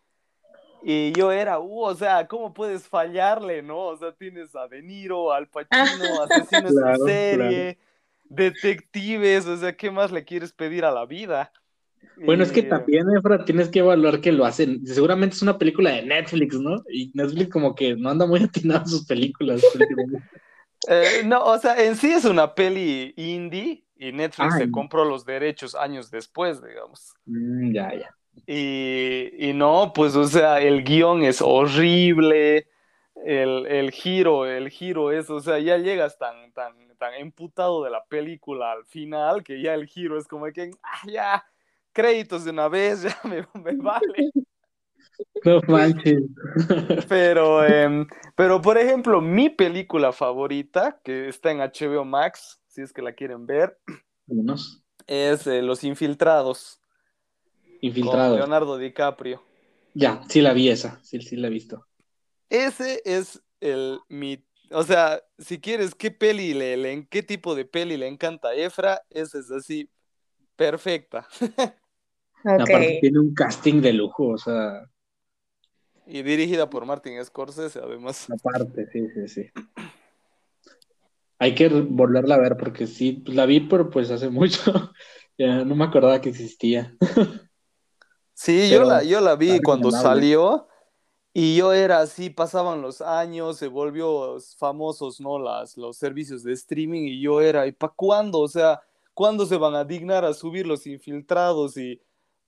[0.82, 3.78] Y yo era, uh, o sea, ¿cómo puedes fallarle, no?
[3.78, 5.68] O sea, tienes a De Niro, Al Pacino,
[6.22, 7.78] asesinos Claro, en serie,
[8.24, 11.52] detectives, o sea, ¿qué más le quieres pedir a la vida?
[12.24, 14.86] Bueno, es que Y, también, Efra, tienes que evaluar que lo hacen.
[14.86, 16.82] Seguramente es una película de Netflix, ¿no?
[16.88, 19.62] Y Netflix como que no anda muy atinado a sus películas.
[20.88, 24.62] Eh, no, o sea, en sí es una peli indie y Netflix Ay.
[24.62, 27.14] se compró los derechos años después, digamos.
[27.26, 28.16] Mm, ya, ya.
[28.46, 32.68] Y, y no, pues, o sea, el guion es horrible,
[33.24, 37.90] el, el giro, el giro es, o sea, ya llegas tan, tan, tan emputado de
[37.90, 41.44] la película al final que ya el giro es como que, ah, ya,
[41.92, 44.30] créditos de una vez, ya me, me vale.
[45.44, 46.22] No manches.
[47.08, 48.06] Pero, em,
[48.36, 53.12] pero, por ejemplo, mi película favorita, que está en HBO Max, si es que la
[53.12, 53.78] quieren ver,
[54.26, 56.80] Unos es eh, Los Infiltrados,
[57.64, 58.36] con infiltrados.
[58.38, 59.42] Leonardo DiCaprio.
[59.94, 61.00] Ya, sí la vi esa.
[61.02, 61.86] Sí, sí la he visto.
[62.48, 67.64] Ese es el mi, o sea, si quieres qué peli le, le- qué tipo de
[67.64, 69.90] peli le encanta a Efra, esa es así
[70.56, 71.26] perfecta.
[72.44, 73.00] Aparte Ok.
[73.00, 74.82] tiene un casting de lujo, o sea,
[76.10, 78.26] Y dirigida por Martin Scorsese, además.
[78.28, 79.50] aparte, sí, sí, sí.
[81.38, 84.60] Hay que volverla a ver porque sí, la vi, pero pues hace mucho.
[85.38, 86.94] Ya no me acordaba que existía.
[88.34, 90.68] Sí, Pero yo la, yo la vi cuando salió
[91.32, 95.38] y yo era así, pasaban los años, se volvió famosos, ¿no?
[95.38, 98.40] Las, los servicios de streaming y yo era, ¿y para cuándo?
[98.40, 98.82] O sea,
[99.14, 101.76] ¿cuándo se van a dignar a subir los infiltrados?
[101.78, 102.00] Y,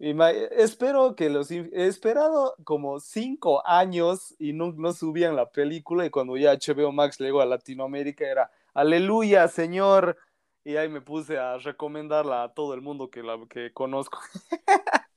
[0.03, 1.51] espero que los...
[1.51, 6.93] He esperado como cinco años y no, no subían la película y cuando ya HBO
[6.93, 10.19] Max llegó a Latinoamérica era, aleluya, señor.
[10.65, 14.19] Y ahí me puse a recomendarla a todo el mundo que, la, que conozco.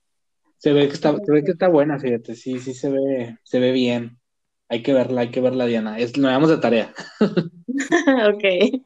[0.58, 3.60] Se ve que está, se ve que está buena, fíjate, sí, sí se ve, se
[3.60, 4.18] ve bien.
[4.68, 6.00] Hay que verla, hay que verla, Diana.
[6.00, 6.94] Es, nos damos de tarea.
[8.34, 8.82] Ok.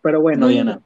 [0.00, 0.80] Pero bueno, Diana.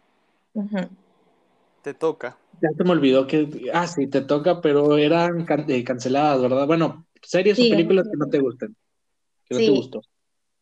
[1.83, 2.39] Te toca.
[2.61, 6.67] Ya se me olvidó que, ah, sí, te toca, pero eran can- eh, canceladas, ¿verdad?
[6.67, 8.77] Bueno, series Sí, o películas que no te gusten,
[9.47, 10.03] que no te gustó.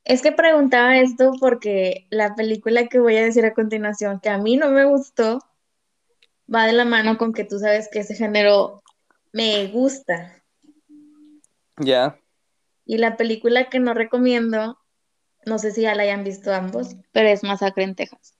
[0.04, 4.38] Es que preguntaba esto porque la película que voy a decir a continuación, que a
[4.38, 5.40] mí no me gustó,
[6.52, 8.82] va de la mano con que tú sabes que ese género
[9.32, 10.42] me gusta.
[11.84, 12.18] Ya.
[12.86, 14.78] Y la película que no recomiendo,
[15.46, 18.36] no sé si ya la hayan visto ambos, pero es Masacre en Texas.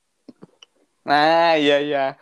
[1.04, 2.18] Ah, ya, ya.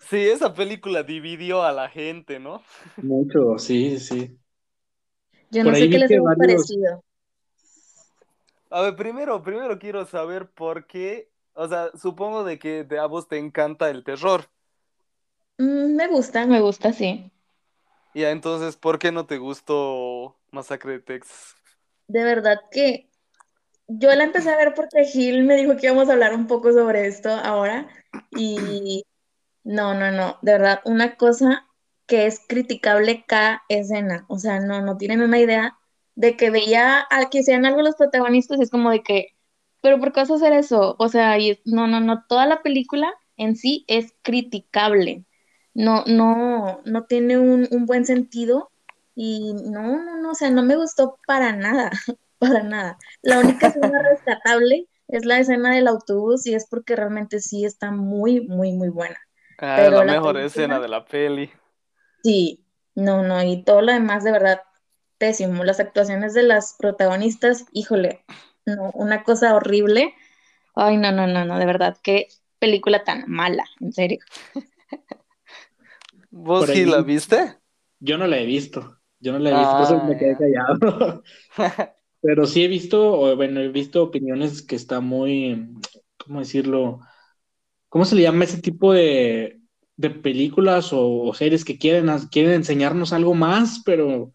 [0.00, 2.62] Sí, esa película dividió a la gente, ¿no?
[3.02, 4.38] Mucho, sí, sí.
[5.50, 7.02] Yo no sé qué les varios- parecido.
[8.70, 13.06] A ver, primero, primero quiero saber por qué, o sea, supongo de que de a
[13.06, 14.48] vos te encanta el terror.
[15.60, 17.30] Mm, me gusta, me gusta, sí.
[18.14, 21.54] Y entonces, ¿por qué no te gustó Masacre de Texas?
[22.06, 23.08] De verdad que
[23.88, 26.72] yo la empecé a ver porque Gil me dijo que íbamos a hablar un poco
[26.72, 27.88] sobre esto ahora
[28.32, 29.04] y
[29.64, 31.66] no, no, no, de verdad, una cosa
[32.06, 35.78] que es criticable cada escena, o sea, no, no tienen una idea
[36.14, 39.28] de que veía a que sean algo los protagonistas y es como de que,
[39.82, 40.96] pero ¿por qué vas a hacer eso?
[40.98, 45.24] O sea, y es- no, no, no, toda la película en sí es criticable,
[45.74, 48.70] no, no, no tiene un, un buen sentido
[49.14, 51.90] y no, no, no, o sea, no me gustó para nada,
[52.38, 52.98] para nada.
[53.22, 57.90] La única escena rescatable es la escena del autobús y es porque realmente sí está
[57.90, 59.18] muy, muy, muy buena.
[59.58, 61.50] Ah, Pero la la mejor película- escena de la peli.
[62.22, 64.60] Sí, no, no, y todo lo demás de verdad
[65.18, 65.64] pésimo.
[65.64, 68.24] Las actuaciones de las protagonistas, híjole,
[68.66, 70.14] no, una cosa horrible.
[70.74, 74.18] Ay, no, no, no, no, de verdad, qué película tan mala, en serio.
[76.30, 77.56] ¿Vos sí la viste?
[78.00, 80.36] Yo no la he visto, yo no la he visto, por eso Ah, me quedé
[80.36, 81.22] callado.
[82.20, 85.68] Pero sí he visto, o bueno, he visto opiniones que está muy,
[86.16, 87.00] ¿cómo decirlo?
[87.88, 89.60] ¿Cómo se le llama ese tipo de,
[89.96, 94.32] de películas o, series que quieren, quieren enseñarnos algo más, pero,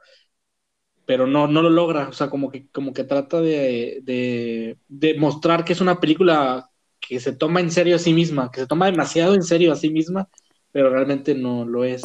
[1.05, 2.09] pero no, no lo logra?
[2.09, 6.69] O sea, como que, como que trata de, de, de mostrar que es una película
[6.99, 9.75] que se toma en serio a sí misma, que se toma demasiado en serio a
[9.75, 10.29] sí misma,
[10.71, 12.01] pero realmente no lo es.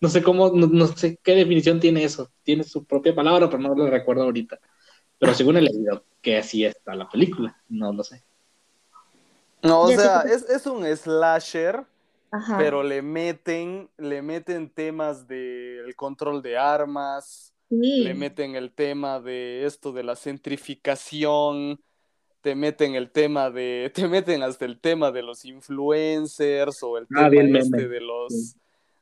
[0.00, 2.30] No sé cómo, no, no sé qué definición tiene eso.
[2.42, 4.60] Tiene su propia palabra, pero no lo recuerdo ahorita.
[5.18, 8.22] Pero según he leído que así está la película, no lo sé.
[9.62, 11.84] No, o sea, que- es, es un slasher,
[12.30, 12.58] Ajá.
[12.58, 18.04] pero le meten, le meten temas del control de armas, Sí.
[18.04, 21.80] le meten el tema de esto de la centrificación,
[22.40, 27.06] te meten el tema de, te meten hasta el tema de los influencers o el
[27.16, 28.54] Ah, tema este de los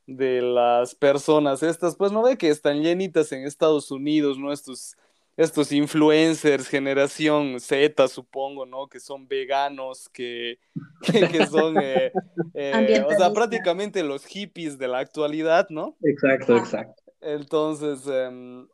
[0.07, 4.53] de las personas estas, pues no ve que están llenitas en Estados Unidos, ¿no?
[4.53, 4.97] Estos,
[5.37, 8.89] estos influencers, generación Z, supongo, ¿no?
[8.89, 10.59] Que son veganos, que,
[11.03, 12.13] que, que son, eh,
[12.55, 15.97] eh, o sea, prácticamente los hippies de la actualidad, ¿no?
[16.03, 16.59] Exacto, Ah.
[16.59, 17.03] exacto.
[17.21, 18.69] Entonces, em,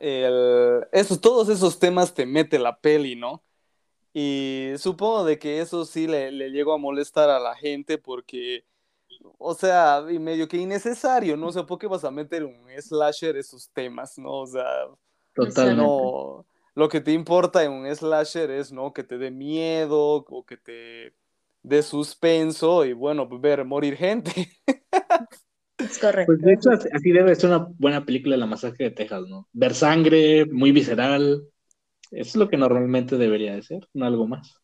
[0.00, 3.42] el- esos, todos esos temas te mete la peli, ¿no?
[4.12, 8.64] Y supongo de que eso sí le, le llegó a molestar a la gente porque,
[9.38, 11.48] o sea, y medio que innecesario, ¿no?
[11.48, 14.32] O sea, ¿por qué vas a meter un slasher esos temas, ¿no?
[14.40, 14.64] O sea,
[15.36, 15.76] Totalmente.
[15.76, 18.92] no, lo que te importa en un slasher es, ¿no?
[18.92, 21.14] Que te dé miedo o que te
[21.62, 24.32] dé suspenso y, bueno, ver morir gente.
[25.78, 26.32] Es correcto.
[26.32, 29.48] Pues de hecho, así, debe ser una buena película de la masacre de Texas, ¿no?
[29.52, 31.42] Ver sangre, muy visceral.
[32.10, 34.60] Eso es lo que normalmente debería de ser, no algo más.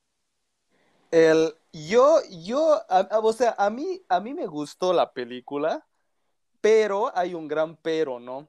[1.10, 5.86] El, yo, yo, a- a- o sea, a mí, a mí me gustó la película,
[6.60, 8.48] pero hay un gran pero, ¿no?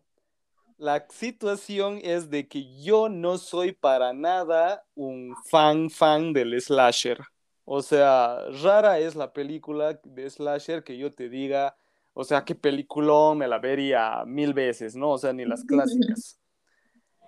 [0.78, 7.20] La situación es de que yo no soy para nada un fan, fan del slasher.
[7.66, 11.76] O sea, rara es la película de slasher que yo te diga,
[12.14, 15.12] o sea, qué peliculón me la vería mil veces, ¿no?
[15.12, 16.40] O sea, ni las clásicas.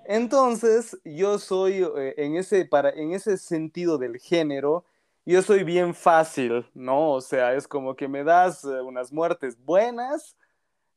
[0.08, 4.86] Entonces, yo soy eh, en ese, para, en ese sentido del género,
[5.26, 7.14] yo soy bien fácil, ¿no?
[7.14, 10.36] O sea, es como que me das eh, unas muertes buenas,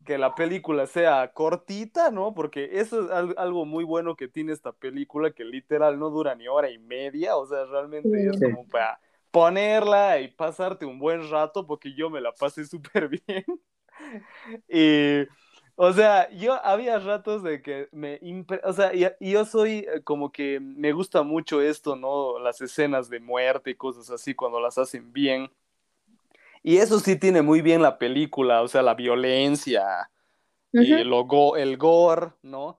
[0.08, 2.34] que la película sea cortita, ¿no?
[2.34, 6.34] Porque eso es al- algo muy bueno que tiene esta película, que literal no dura
[6.34, 11.30] ni hora y media, o sea, realmente es como para ponerla y pasarte un buen
[11.30, 13.44] rato, porque yo me la pasé súper bien.
[14.68, 15.26] Y,
[15.76, 18.20] o sea, yo había ratos de que me,
[18.64, 22.38] o sea, y, y yo soy eh, como que me gusta mucho esto, ¿no?
[22.38, 25.50] Las escenas de muerte y cosas así cuando las hacen bien.
[26.68, 30.10] Y eso sí tiene muy bien la película, o sea, la violencia
[30.74, 31.04] y Ujú.
[31.04, 32.78] lo go- el gore, ¿no?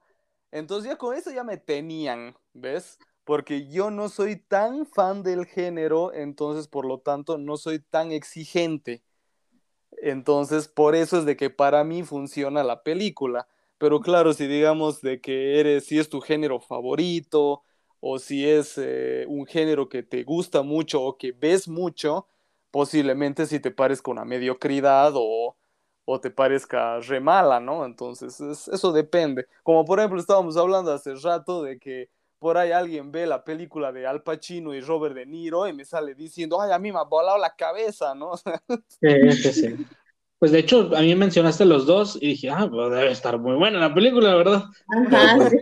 [0.52, 3.02] Entonces ya con eso ya me tenían, ¿ves?
[3.24, 8.12] Porque yo no soy tan fan del género, entonces por lo tanto no soy tan
[8.12, 9.02] exigente.
[10.02, 13.48] Entonces por eso es de que para mí funciona la película.
[13.78, 17.64] Pero claro, si digamos de que eres, si es tu género favorito,
[18.02, 22.28] o si es eh, un género que te gusta mucho o que ves mucho,
[22.72, 25.58] posiblemente si te parezca una mediocridad o,
[26.06, 27.86] o te parezca re mala, ¿no?
[27.86, 29.48] Entonces, es- eso depende.
[29.64, 33.92] Como por ejemplo, estábamos hablando hace rato de que por ahí alguien ve la película
[33.92, 37.00] de Al Pacino y Robert De Niro y me sale diciendo, ay, a mí me
[37.00, 38.32] ha volado la cabeza, ¿no?
[38.88, 39.08] Sí,
[39.42, 39.68] sí, sí.
[40.40, 43.56] Pues de hecho, a mí mencionaste los dos y dije, ah, pues debe estar muy
[43.58, 44.64] buena la película, ¿verdad?
[44.88, 45.58] Ajá, pues, sí.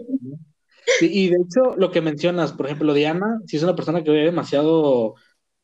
[0.93, 4.12] Sí, y de hecho, lo que mencionas, por ejemplo, Diana, sí es una persona que
[4.12, 5.16] ve demasiado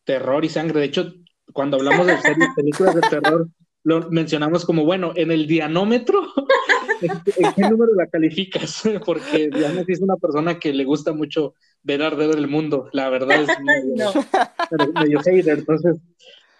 [0.05, 0.79] terror y sangre.
[0.81, 1.13] De hecho,
[1.51, 3.47] cuando hablamos de series, películas de terror,
[3.83, 6.21] lo mencionamos como, bueno, en el dianómetro,
[7.01, 8.81] ¿en qué, número la calificas?
[9.05, 12.87] Porque Diana es una persona que le gusta mucho ver arder el mundo.
[12.93, 15.01] La verdad es medio, No.
[15.01, 15.97] medio hater, entonces,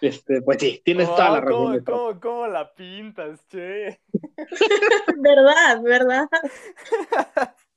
[0.02, 1.72] este, pues sí, tienes toda la Oh, ¿cómo, razón.
[1.72, 1.92] Neto.
[1.92, 4.00] cómo- cómo la pintas, che?
[5.16, 5.80] ¿Verdad?
[5.82, 6.28] ¿Verdad?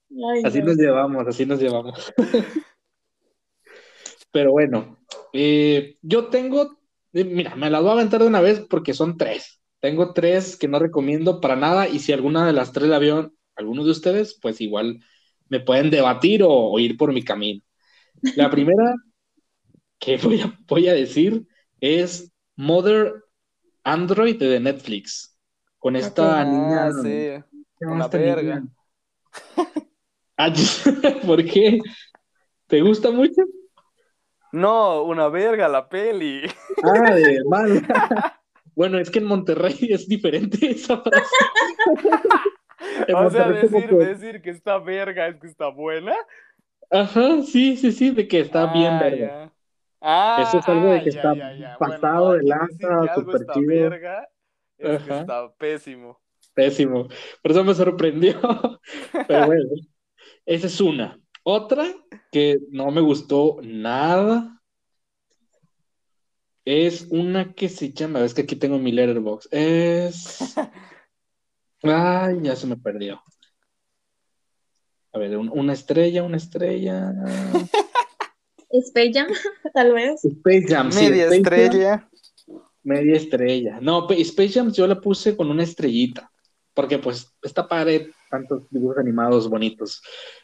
[0.09, 0.65] Ay, Así no.
[0.67, 2.13] nos llevamos, así nos llevamos.
[4.31, 4.97] Pero bueno,
[5.33, 6.77] eh, yo tengo,
[7.13, 9.61] mira, me las voy a aventar de una vez porque son tres.
[9.79, 13.33] Tengo tres que no recomiendo para nada y si alguna de las tres la vio
[13.55, 14.99] alguno de ustedes, pues igual
[15.49, 17.61] me pueden debatir o, o ir por mi camino.
[18.35, 18.95] La primera
[19.99, 21.47] que voy a, voy a decir
[21.81, 23.13] es Mother
[23.83, 25.37] Android de Netflix,
[25.79, 26.45] con esta Ok.
[26.45, 27.33] niña, Ah, sí.
[27.43, 28.63] ¿cómo se llama una esta verga.
[28.63, 28.67] niña?
[30.37, 30.53] Ah,
[31.25, 31.83] ¿Por qué?
[32.67, 33.43] ¿Te gusta mucho?
[34.51, 36.41] No, una verga la peli.
[36.83, 37.83] Ah, de mal.
[38.75, 41.35] Bueno, es que en Monterrey es diferente esa frase.
[43.15, 46.15] O sea, decir, que- decir que está verga es que está buena.
[46.89, 49.27] Ajá, sí, sí, sí, de que está bien Ah, verga.
[49.27, 49.53] ya.
[49.99, 53.53] Ah, Eso es algo de que ya, está ya, pasado no, de lanza, súper está
[53.53, 53.67] chido.
[53.67, 54.27] verga
[54.77, 56.21] es que está pésimo.
[56.53, 57.07] Pésimo.
[57.41, 58.39] Por eso me sorprendió.
[59.27, 59.63] Pero bueno,
[60.45, 61.19] esa es una.
[61.43, 61.85] Otra
[62.37, 64.61] que no me gustó nada
[66.65, 69.47] es una que se llama, es que aquí tengo mi letterbox.
[69.51, 70.53] Es.
[71.83, 73.21] Ay, ya se me perdió.
[75.13, 77.11] A ver, un- una estrella, una estrella.
[78.69, 79.27] Space Jam,
[79.73, 80.23] tal vez.
[80.23, 82.09] Space Jam, sí, Media Space Jam, estrella.
[82.83, 83.79] media estrella.
[83.81, 86.29] No, Space Jam yo la puse con una estrellita,
[86.73, 90.01] porque pues está padre tantos dibujos animados bonitos.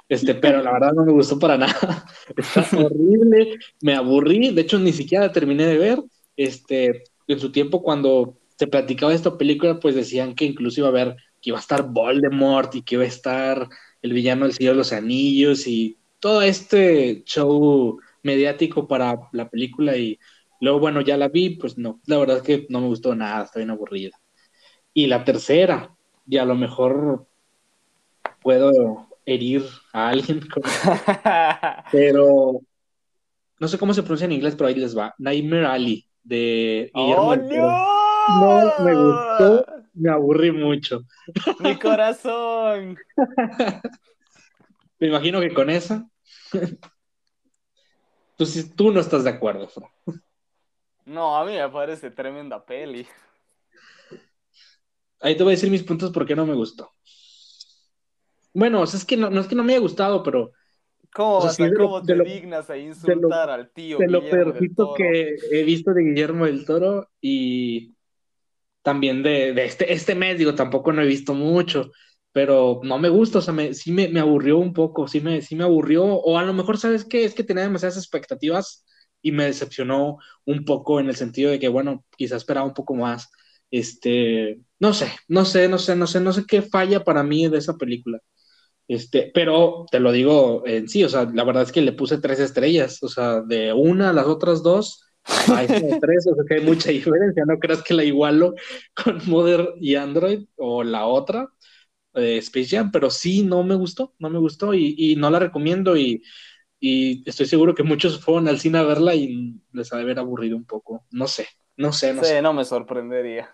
[0.09, 2.05] Este, pero la verdad no me gustó para nada.
[2.37, 6.03] Está horrible, me aburrí, de hecho ni siquiera la terminé de ver.
[6.35, 10.87] Este, en su tiempo cuando se platicaba de esta película, pues decían que incluso iba
[10.87, 13.67] a haber que iba a estar Voldemort y que iba a estar
[14.01, 19.97] el villano del Señor de los Anillos y todo este show mediático para la película
[19.97, 20.17] y
[20.61, 23.43] luego bueno ya la vi, pues no, la verdad es que no me gustó nada,
[23.43, 24.17] está bien aburrida.
[24.93, 25.93] Y la tercera,
[26.25, 27.27] y a lo mejor
[28.43, 29.63] puedo herir
[29.93, 30.63] a alguien, con-
[31.91, 32.61] pero
[33.59, 35.15] no sé cómo se pronuncia en inglés, pero ahí les va.
[35.17, 37.93] Nightmare Alley de Guillermo ¡Oh, no!
[38.41, 41.01] No me gustó, me aburrí mucho.
[41.59, 42.97] Mi corazón.
[44.99, 46.07] Me imagino que con esa.
[48.37, 49.89] tú, tú no estás de acuerdo, Fra.
[51.05, 53.05] No, a mí me parece tremenda peli.
[55.19, 56.91] Ahí te voy a decir mis puntos por qué no me gustó.
[58.53, 60.51] Bueno, o sea, es que no, no es que no me haya gustado, pero
[61.13, 64.19] ¿Cómo, O sea, sí, lo- cómo te lo- dignas a insultar al tío de lo
[64.19, 67.95] Guillermo peorcito que he visto de Guillermo del Toro y
[68.83, 71.91] también de, de este, este mes, digo, tampoco no he visto mucho,
[72.31, 75.41] pero no me gusta, o sea, me, sí me, me aburrió un poco, sí me,
[75.41, 77.25] sí me aburrió, o a lo mejor, ¿sabes qué?
[77.25, 78.85] Es que tenía demasiadas expectativas
[79.21, 82.95] y me decepcionó un poco en el sentido de que, bueno, quizás esperaba un poco
[82.95, 83.29] más,
[83.71, 87.47] este, no sé, no sé, no sé, no sé, no sé qué falla para mí
[87.49, 88.19] de esa película.
[88.87, 92.17] Este, pero te lo digo en sí, o sea, la verdad es que le puse
[92.19, 95.03] tres estrellas, o sea, de una a las otras dos,
[95.47, 98.55] a esta de tres, o sea, que hay mucha diferencia, no creas que la igualo
[98.95, 101.47] con Mother y Android o la otra,
[102.15, 105.39] eh, Space Jam, pero sí, no me gustó, no me gustó y, y no la
[105.39, 106.23] recomiendo y,
[106.79, 110.19] y estoy seguro que muchos fueron al cine a verla y les ha de haber
[110.19, 112.41] aburrido un poco, no sé, no sé, no Sí, sé.
[112.41, 113.53] no me sorprendería.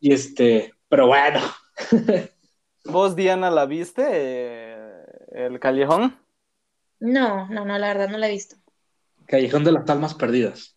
[0.00, 1.40] Y este, pero bueno,
[2.84, 4.04] ¿Vos, Diana, la viste?
[4.10, 6.16] eh, ¿El Callejón?
[7.00, 8.56] No, no, no, la verdad no la he visto.
[9.26, 10.76] Callejón de las Almas Perdidas.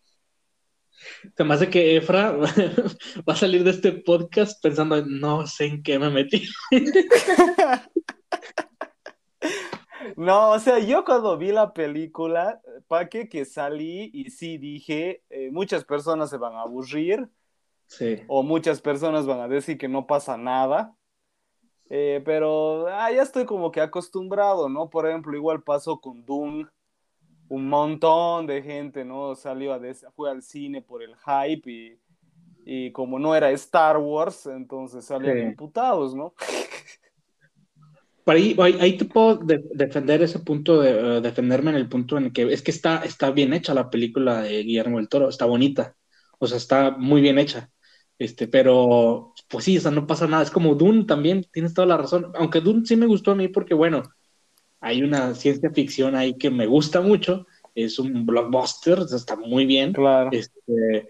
[1.36, 2.32] Se me hace que Efra
[3.28, 6.44] va a salir de este podcast pensando, no sé en qué me metí.
[10.16, 15.22] No, o sea, yo cuando vi la película, pa' qué que salí y sí dije,
[15.28, 17.28] eh, muchas personas se van a aburrir
[17.86, 18.22] Sí.
[18.28, 20.94] o muchas personas van a decir que no pasa nada,
[21.90, 24.90] Eh, pero ah, ya estoy como que acostumbrado, ¿no?
[24.90, 26.66] Por ejemplo, igual pasó con Doom,
[27.48, 29.34] un montón de gente, ¿no?
[29.36, 29.80] Salió a
[30.16, 32.00] fue al cine por el hype y,
[32.64, 35.42] y como no era Star Wars, entonces salían Sí.
[35.42, 36.34] imputados, ¿no?
[38.26, 42.18] Ahí, ahí, ahí te puedo de- defender ese punto, de, eh, defenderme en el punto
[42.18, 45.30] en el que es que está, está bien hecha la película de Guillermo del Toro,
[45.30, 45.96] está bonita,
[46.38, 47.70] o sea, está muy bien hecha.
[48.18, 50.42] Este, pero pues sí, o sea, no pasa nada.
[50.42, 52.32] Es como Dune también, tienes toda la razón.
[52.36, 54.02] Aunque Dune sí me gustó a mí porque, bueno,
[54.80, 59.92] hay una ciencia ficción ahí que me gusta mucho, es un blockbuster, está muy bien.
[59.92, 60.30] Claro.
[60.32, 61.08] Este,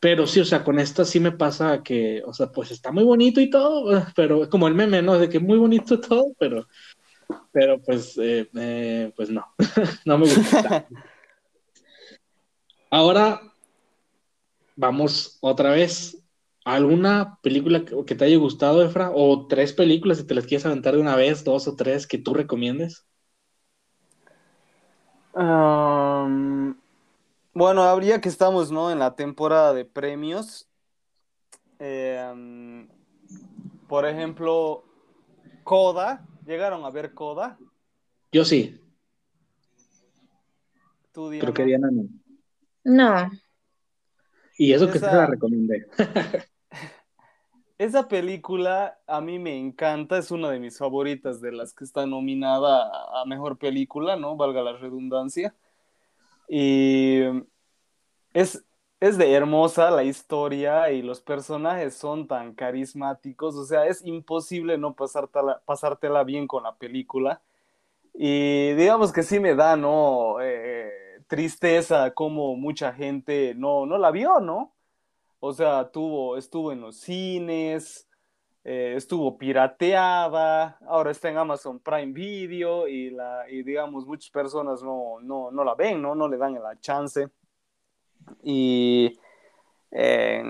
[0.00, 3.04] pero sí, o sea, con esta sí me pasa que, o sea, pues está muy
[3.04, 5.18] bonito y todo, pero es como el meme, ¿no?
[5.18, 6.68] De que muy bonito todo, pero,
[7.50, 9.44] pero pues, eh, eh, pues no,
[10.04, 10.86] no me gusta.
[12.90, 13.42] Ahora
[14.76, 16.16] vamos otra vez.
[16.68, 19.10] ¿Alguna película que, te haya gustado, Efra?
[19.14, 22.18] O tres películas, si te las quieres aventar de una vez, dos o tres, que
[22.18, 23.06] tú recomiendes.
[25.32, 26.76] Um,
[27.54, 28.90] bueno, habría que estamos, ¿no?
[28.90, 30.68] En la temporada de premios.
[31.78, 32.86] Eh, um,
[33.88, 34.84] por ejemplo,
[35.64, 36.26] Coda.
[36.44, 37.58] ¿Llegaron a ver Coda?
[38.30, 38.78] Yo sí,
[41.12, 41.88] ¿Tú, creo que Diana?
[41.88, 42.08] Diana
[42.84, 43.30] no.
[43.30, 43.30] No,
[44.58, 45.86] Y eso que te la recomendé.
[47.78, 52.06] esa película a mí me encanta, es una de mis favoritas de las que está
[52.06, 54.36] nominada a mejor película, ¿no?
[54.36, 55.54] Valga la redundancia.
[56.48, 57.22] Y
[58.32, 58.64] es,
[59.00, 64.78] es de hermosa la historia y los personajes son tan carismáticos, o sea, es imposible
[64.78, 67.42] no pasártela, bien con la película.
[68.14, 70.40] Y digamos que sí me da, ¿no?
[70.42, 74.74] Eh, tristeza como mucha gente no, no la vio, ¿no?
[75.40, 78.08] O sea, tuvo, estuvo en los cines,
[78.64, 84.82] eh, estuvo pirateada, ahora está en Amazon Prime Video y, la, y digamos, muchas personas
[84.82, 86.14] no, no, no la ven, ¿no?
[86.14, 87.28] No le dan la chance.
[88.42, 89.18] Y
[89.92, 90.42] eh,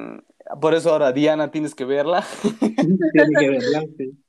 [0.61, 2.25] por eso ahora, Diana, tienes que verla.
[2.61, 4.25] Tiene que verla, sí.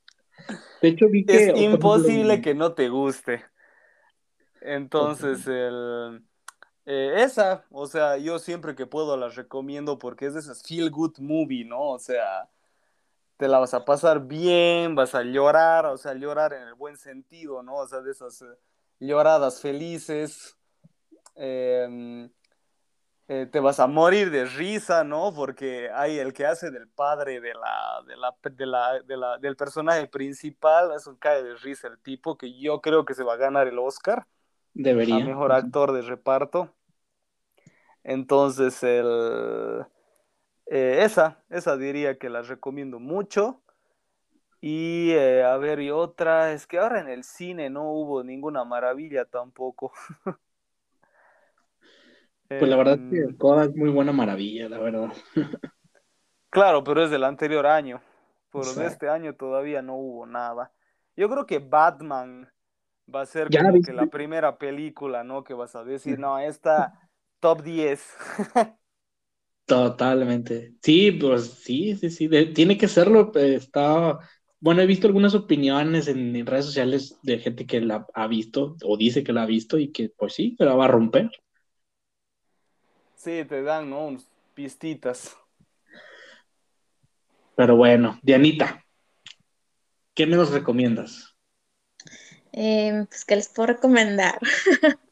[0.81, 1.49] De hecho, vi que...
[1.49, 3.43] Es imposible que no te guste.
[4.61, 6.23] Entonces, el,
[6.91, 10.89] eh, esa, o sea, yo siempre que puedo la recomiendo porque es de esas feel
[10.89, 11.81] good movie, ¿no?
[11.91, 12.49] O sea,
[13.37, 16.97] te la vas a pasar bien, vas a llorar, o sea, llorar en el buen
[16.97, 17.75] sentido, ¿no?
[17.75, 18.45] O sea, de esas eh,
[18.99, 20.57] lloradas felices.
[21.35, 22.31] Em,
[23.27, 25.31] eh, te vas a morir de risa, ¿no?
[25.31, 29.37] Porque hay el que hace del padre de la, de la, de la, de la-
[29.37, 33.23] del personaje principal, es un cae de risa el tipo, que yo creo que se
[33.23, 34.25] va a ganar el Oscar
[34.73, 35.17] Debería.
[35.17, 36.73] a mejor actor de reparto.
[38.03, 39.85] Entonces, el,
[40.67, 43.61] eh, esa, esa diría que la recomiendo mucho.
[44.61, 48.63] Y eh, a ver, y otra, es que ahora en el cine no hubo ninguna
[48.65, 49.93] maravilla tampoco.
[52.57, 55.13] Pues la verdad es Em, que Coda es muy buena maravilla, la verdad.
[56.49, 58.01] Claro, pero es del anterior año.
[58.51, 58.87] Pero de Exacto.
[58.87, 60.71] este año todavía no hubo nada.
[61.15, 62.51] Yo creo que Batman
[63.13, 65.43] va a ser ¿Ya la como que la primera película, ¿no?
[65.43, 66.93] Que vas a decir, no, esta
[67.39, 68.01] top 10.
[69.65, 70.73] Totalmente.
[70.81, 72.27] Sí, pues sí, sí, sí.
[72.27, 73.31] de- tiene que serlo.
[73.35, 74.17] Está.
[74.59, 78.75] Bueno, he visto algunas opiniones en, en redes sociales de gente que la ha visto
[78.83, 81.29] o dice que la ha visto y que, pues sí, la va a romper.
[83.15, 84.07] Sí, te dan, ¿no?
[84.07, 84.25] Unos
[84.55, 85.37] pistitas.
[87.55, 88.83] Pero bueno, Dianita,
[90.13, 91.35] ¿qué me nos recomiendas?
[92.51, 94.39] Eh, pues, ¿qué les puedo recomendar?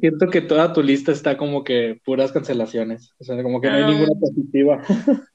[0.00, 3.12] Siento que toda tu lista está como que puras cancelaciones.
[3.18, 3.86] O sea, como que no hay Ah.
[3.88, 4.82] ninguna positiva.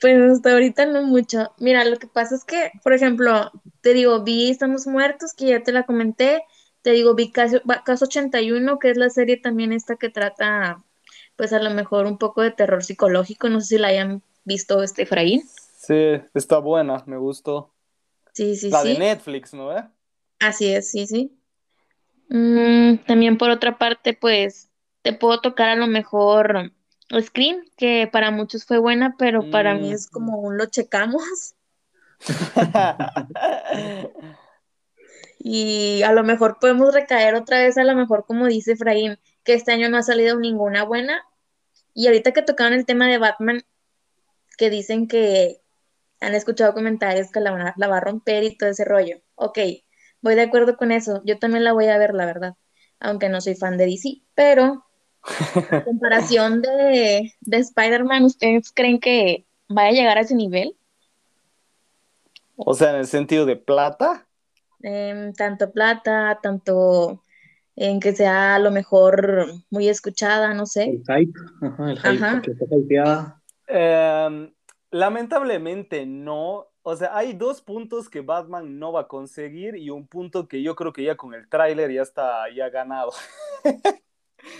[0.00, 1.52] Pues hasta ahorita no mucho.
[1.60, 3.52] Mira, lo que pasa es que, por ejemplo,
[3.82, 6.42] te digo, vi Estamos Muertos, que ya te la comenté.
[6.82, 10.82] Te digo, vi Caso, Caso 81, que es la serie también esta que trata,
[11.36, 13.48] pues a lo mejor un poco de terror psicológico.
[13.48, 15.42] No sé si la hayan visto, este Efraín.
[15.76, 17.72] Sí, está buena, me gustó.
[18.32, 18.98] Sí, sí, La de sí.
[18.98, 19.70] Netflix, ¿no?
[19.78, 19.84] eh?
[20.40, 21.30] Así es, sí, sí.
[22.34, 24.70] Mm, también por otra parte, pues
[25.02, 26.72] te puedo tocar a lo mejor
[27.20, 29.94] Scream, que para muchos fue buena, pero para mí Mm.
[29.94, 31.54] es como un lo checamos.
[35.44, 39.54] Y a lo mejor podemos recaer otra vez, a lo mejor como dice Efraín, que
[39.54, 41.24] este año no ha salido ninguna buena.
[41.94, 43.62] Y ahorita que tocaron el tema de Batman,
[44.56, 45.60] que dicen que
[46.20, 49.20] han escuchado comentarios que la, van a- la va a romper y todo ese rollo.
[49.34, 49.58] Ok,
[50.22, 51.20] voy de acuerdo con eso.
[51.24, 52.54] Yo también la voy a ver, la verdad.
[53.00, 54.22] Aunque no soy fan de DC.
[54.34, 54.84] Pero
[55.70, 60.76] en comparación de, de Spider-Man, ¿ustedes creen que vaya a llegar a ese nivel?
[62.56, 64.26] O sea, en el sentido de plata.
[64.82, 67.22] Em, tanto plata, tanto
[67.76, 70.84] en que sea a lo mejor muy escuchada, no sé.
[70.84, 71.38] El hype.
[71.62, 72.42] Ajá, el hype, Ajá.
[72.42, 73.42] que está hypeada.
[73.66, 74.52] Em,
[74.90, 76.66] lamentablemente no.
[76.82, 80.62] O sea, hay dos puntos que Batman no va a conseguir y un punto que
[80.62, 83.12] yo creo que ya con el tráiler ya está ya ganado.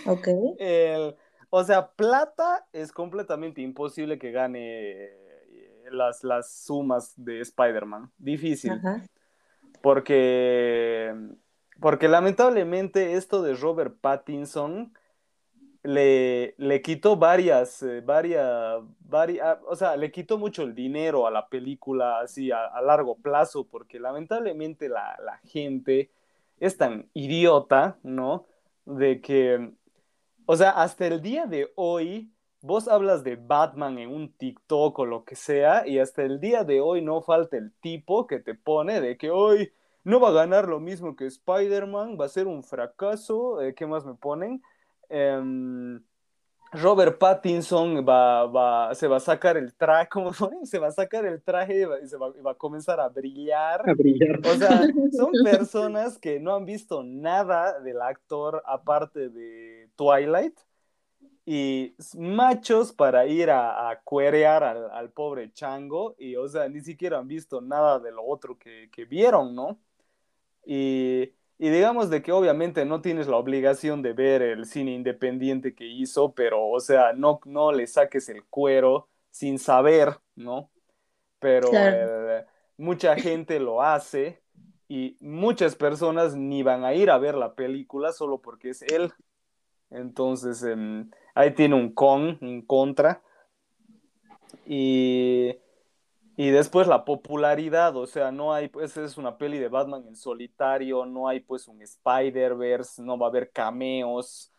[0.05, 0.27] Ok.
[0.59, 1.15] El-
[1.49, 8.11] o sea, plata es completamente imposible que gane eh, las, las sumas de Spider-Man.
[8.17, 8.71] Difícil.
[8.71, 9.03] Ajá.
[9.81, 11.13] Porque,
[11.79, 14.93] porque lamentablemente esto de Robert Pattinson
[15.83, 21.31] le, le quitó varias, eh, varias, varias, o sea, le quitó mucho el dinero a
[21.31, 26.11] la película así a, a largo plazo, porque lamentablemente la, la gente
[26.59, 28.45] es tan idiota, ¿no?
[28.85, 29.73] De que,
[30.45, 32.31] o sea, hasta el día de hoy,
[32.61, 36.63] vos hablas de Batman en un TikTok o lo que sea, y hasta el día
[36.63, 39.73] de hoy no falta el tipo que te pone de que hoy
[40.03, 43.85] no va a ganar lo mismo que Spider-Man, va a ser un fracaso, eh, ¿qué
[43.85, 44.61] más me ponen?
[45.15, 46.01] Em,
[46.71, 50.31] Robert Pattinson va, va, se va a sacar el traje, ¿cómo?
[50.63, 52.99] Se va a sacar el traje y va, y se va, y va a comenzar
[52.99, 53.87] a brillar.
[53.87, 54.39] A brillar.
[54.39, 60.59] O sea, son personas que no han visto nada del actor aparte de Twilight
[61.45, 66.81] y machos para ir a, a cuerear al, al, pobre chango y, o sea, ni
[66.81, 69.77] siquiera han visto nada de lo otro que, que vieron, ¿no?
[70.65, 71.02] Y,
[71.63, 75.85] y, digamos de que obviamente no tienes la obligación de ver el cine independiente que
[75.85, 80.69] hizo, pero, o sea, no, no le saques el cuero sin saber, ¿no?
[81.39, 82.31] Pero claro.
[82.37, 82.45] eh,
[82.77, 84.41] mucha gente lo hace
[84.87, 89.13] y muchas personas ni van a ir a ver la película solo porque es él.
[89.89, 93.21] Entonces, eh, ahí tiene un con, un contra.
[94.65, 95.55] Y,
[96.35, 100.15] y después la popularidad, o sea, no hay, pues es una peli de Batman en
[100.15, 104.51] solitario, no hay pues un Spider-Verse, no va a haber cameos,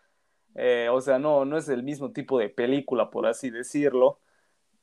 [0.54, 4.20] eh, o sea, no, no es el mismo tipo de película, por así decirlo.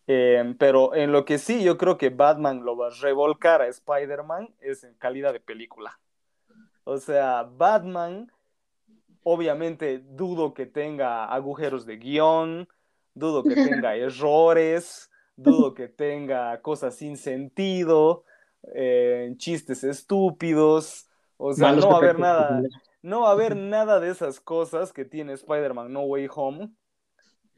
[0.07, 3.67] Eh, pero en lo que sí yo creo que Batman lo va a revolcar a
[3.67, 5.99] Spider-Man es en calidad de película.
[6.83, 8.31] O sea, Batman
[9.23, 12.67] obviamente dudo que tenga agujeros de guion,
[13.13, 18.23] dudo que tenga errores, dudo que tenga cosas sin sentido,
[18.73, 22.61] eh, chistes estúpidos, o sea, no va a haber nada,
[23.01, 26.71] no va a haber nada de esas cosas que tiene Spider-Man No Way Home,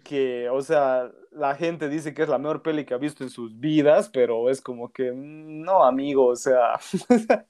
[0.03, 3.29] que, o sea, la gente dice que es la mejor peli que ha visto en
[3.29, 6.79] sus vidas, pero es como que, mm, no, amigo, o sea...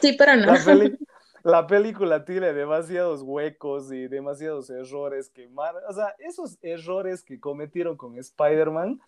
[0.00, 0.46] Sí, pero no.
[0.46, 0.98] La, peli
[1.44, 7.38] la película tiene demasiados huecos y demasiados errores que Mar o sea, esos errores que
[7.38, 9.00] cometieron con Spider-Man,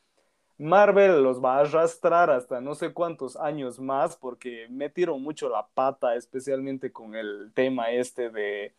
[0.59, 5.67] Marvel los va a arrastrar hasta no sé cuántos años más porque metieron mucho la
[5.67, 8.75] pata, especialmente con el tema este de,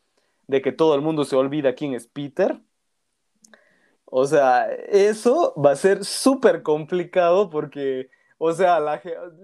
[0.48, 2.60] de que todo el mundo se olvida quién es Peter.
[4.06, 9.02] O sea, eso va a ser súper complicado porque, o sea, la,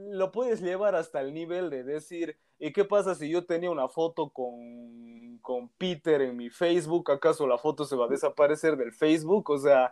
[0.09, 3.89] lo puedes llevar hasta el nivel de decir, ¿Y qué pasa si yo tenía una
[3.89, 7.11] foto con, con Peter en mi Facebook?
[7.11, 9.49] ¿Acaso la foto se va a desaparecer del Facebook?
[9.49, 9.91] O sea,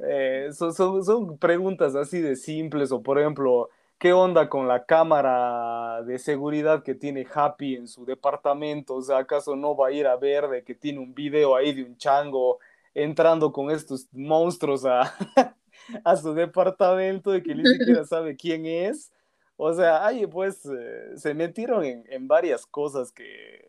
[0.00, 2.92] eh, son, son, son, preguntas así de simples.
[2.92, 3.68] O por ejemplo,
[3.98, 8.94] ¿qué onda con la cámara de seguridad que tiene Happy en su departamento?
[8.96, 11.72] O sea, ¿acaso no va a ir a ver de que tiene un video ahí
[11.72, 12.58] de un chango
[12.94, 15.02] entrando con estos monstruos a,
[16.04, 19.12] a su departamento y que ni siquiera sabe quién es?
[19.60, 23.68] O sea, ahí pues eh, se metieron en, en varias cosas que,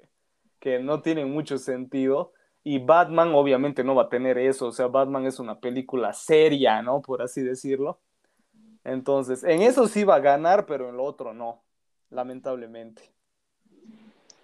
[0.59, 2.31] que, no tienen mucho sentido.
[2.69, 4.67] Y Batman obviamente no va a tener eso.
[4.67, 7.01] O sea, Batman es una película seria, ¿no?
[7.01, 7.99] Por así decirlo.
[8.83, 11.63] Entonces, en eso sí va a ganar, pero en lo otro no.
[12.11, 13.11] Lamentablemente.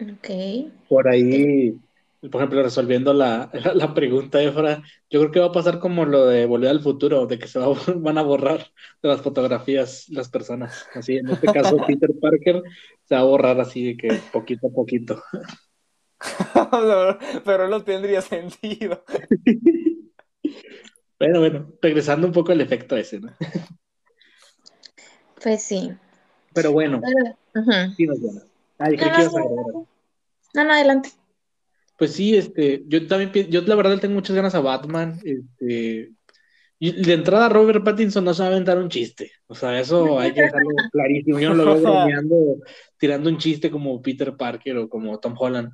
[0.00, 0.72] Ok.
[0.88, 1.78] Por ahí,
[2.20, 6.04] por ejemplo, resolviendo la, la, la, pregunta, Efra, yo creo que va a pasar como
[6.04, 8.72] lo de Volver al Futuro, de que se va, van a borrar
[9.04, 10.88] de las fotografías las personas.
[10.94, 12.60] Así, en este caso, Peter Parker
[13.04, 15.22] se va a borrar así de que poquito a poquito.
[16.70, 19.04] Pero, pero no tendría sentido.
[21.18, 23.32] bueno, bueno, regresando un poco al efecto ese, ¿no?
[25.42, 25.92] Pues sí.
[26.54, 27.00] Pero bueno,
[27.52, 28.40] Pero, sí nos bueno.
[28.90, 29.74] Dije No, que ibas a no, agregar.
[30.54, 31.10] No, no, adelante.
[31.98, 36.12] Pues sí, este, yo también, yo la verdad le tengo muchas ganas a Batman, este,
[36.78, 40.42] y de entrada Robert Pattinson no sabe aventar un chiste, o sea, eso hay que
[40.42, 42.36] dejarlo clarísimo, yo no lo veo bromeando,
[42.98, 45.72] tirando un chiste como Peter Parker o como Tom Holland,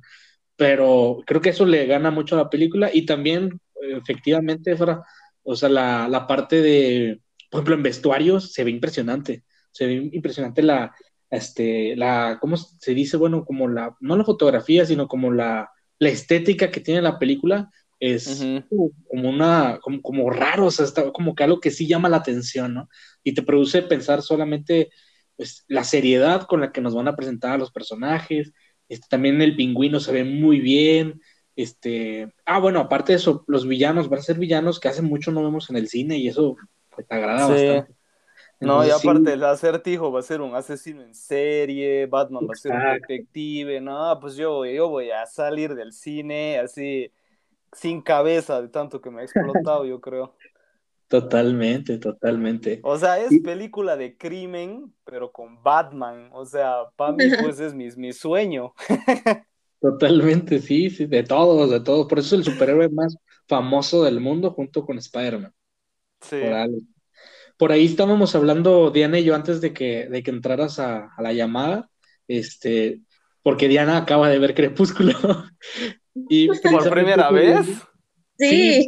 [0.55, 4.75] pero creo que eso le gana mucho a la película y también, efectivamente,
[5.43, 10.09] o sea, la, la parte de, por ejemplo, en vestuarios se ve impresionante, se ve
[10.11, 10.93] impresionante la,
[11.29, 13.17] este, la, ¿cómo se dice?
[13.17, 15.69] Bueno, como la, no la fotografía, sino como la
[16.03, 18.45] la estética que tiene la película es
[19.07, 22.17] como una, como, como raro, o sea, está como que algo que sí llama la
[22.17, 22.89] atención, ¿no?
[23.23, 24.89] Y te produce pensar solamente
[25.37, 28.51] pues, la seriedad con la que nos van a presentar a los personajes.
[28.93, 31.21] Este, también el pingüino se ve muy bien.
[31.55, 35.31] Este, ah, bueno, aparte de eso, los villanos van a ser villanos que hace mucho
[35.31, 36.55] no vemos en el cine y eso
[36.89, 37.53] pues, te agrada Sí.
[37.53, 37.93] bastante.
[38.59, 42.47] No, y Entonces, sí, aparte el acertijo va a ser un asesino en serie, Batman
[42.47, 47.11] va a ser un detective, no, pues yo, yo voy a salir del cine así
[47.73, 50.35] sin cabeza de tanto que me ha explotado, yo creo.
[51.19, 52.79] Totalmente, totalmente.
[52.81, 57.73] O sea, es película de crimen, pero con Batman, o sea, para mí pues es
[57.73, 58.73] mi, mi sueño.
[59.81, 62.07] Totalmente, sí, sí, de todos, de todos.
[62.07, 65.53] Por eso es el superhéroe más famoso del mundo junto con Spider-Man,
[66.21, 66.37] Sí.
[67.57, 71.21] por ahí estábamos hablando, Diana y yo, antes de que, de que entraras a, a
[71.21, 71.89] la llamada,
[72.27, 73.01] este,
[73.41, 75.13] porque Diana acaba de ver Crepúsculo.
[76.29, 77.67] Y ¿Por primera vez?
[78.37, 78.87] sí,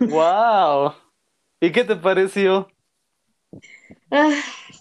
[0.00, 0.94] ¡Wow!
[1.60, 2.68] ¿Y qué te pareció?
[4.10, 4.30] Ah,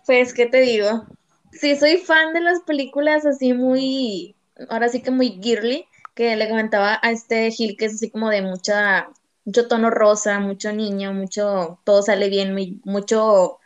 [0.05, 1.05] pues, ¿qué te digo?
[1.51, 4.35] Sí, soy fan de las películas así muy,
[4.69, 8.29] ahora sí que muy girly, que le comentaba a este Gil que es así como
[8.29, 9.09] de mucha
[9.45, 13.59] mucho tono rosa, mucho niño, mucho, todo sale bien, muy- mucho,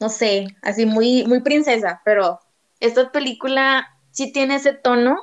[0.00, 2.40] no sé, así muy, muy princesa, pero
[2.80, 5.16] esta película sí tiene ese tono.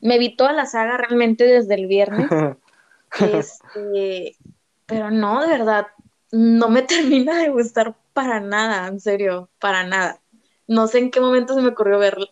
[0.00, 2.46] Me vi toda la saga realmente desde el viernes.
[3.16, 4.36] Este,
[4.86, 5.88] pero no, de verdad,
[6.32, 10.20] no me termina de gustar para nada, en serio, para nada.
[10.66, 12.28] No sé en qué momento se me ocurrió verla.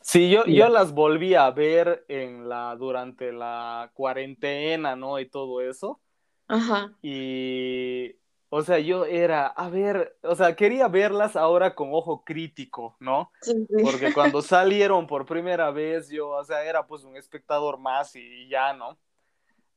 [0.00, 5.18] Sí, yo, yo las volví a ver en la, durante la cuarentena, ¿no?
[5.18, 6.00] Y todo eso.
[6.46, 6.92] Ajá.
[7.02, 8.14] Y,
[8.48, 13.32] o sea, yo era, a ver, o sea, quería verlas ahora con ojo crítico, ¿no?
[13.42, 13.82] Sí, sí.
[13.82, 18.48] Porque cuando salieron por primera vez, yo, o sea, era pues un espectador más y
[18.48, 18.96] ya, ¿no?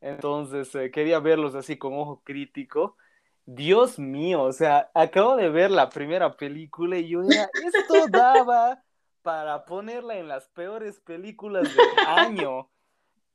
[0.01, 2.97] Entonces, eh, quería verlos así con ojo crítico.
[3.45, 8.83] Dios mío, o sea, acabo de ver la primera película y yo era, esto daba
[9.21, 12.69] para ponerla en las peores películas del año.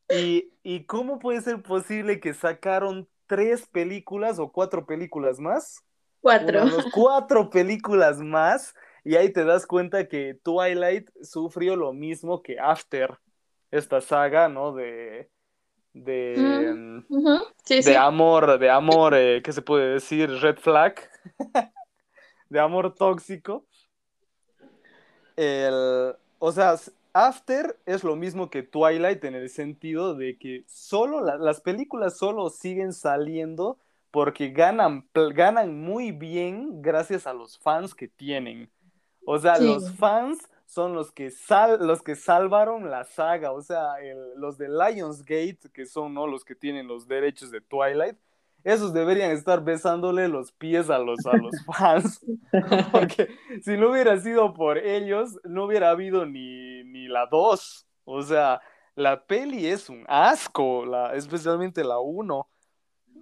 [0.08, 5.82] Y, y cómo puede ser posible que sacaron tres películas o cuatro películas más?
[6.20, 6.64] Cuatro.
[6.66, 12.58] Dos, cuatro películas más y ahí te das cuenta que Twilight sufrió lo mismo que
[12.58, 13.18] After,
[13.70, 14.72] esta saga, ¿no?
[14.72, 15.30] De,
[15.94, 17.94] de, Mm, Sí, de sí.
[17.94, 20.28] amor, de amor, eh, ¿qué se puede decir?
[20.30, 20.96] Red flag,
[22.50, 23.64] de amor tóxico.
[25.36, 26.76] El, o sea,
[27.12, 32.18] After es lo mismo que Twilight en el sentido de que solo la- las películas
[32.18, 33.78] solo siguen saliendo
[34.10, 38.70] porque ganan, ganan muy bien gracias a los fans que tienen.
[39.26, 39.64] O sea, Sí.
[39.66, 43.52] los fans son los que, sal, los que salvaron la saga.
[43.52, 46.26] O sea, el- los de Lionsgate, que son ¿no?
[46.26, 48.16] los que tienen los derechos de Twilight,
[48.64, 52.24] esos deberían estar besándole los pies a los, a los fans.
[52.92, 53.28] Porque
[53.62, 57.86] si no hubiera sido por ellos, no hubiera habido ni, ni la 2.
[58.04, 58.60] O sea,
[58.96, 62.48] la peli es un asco, la, especialmente la 1.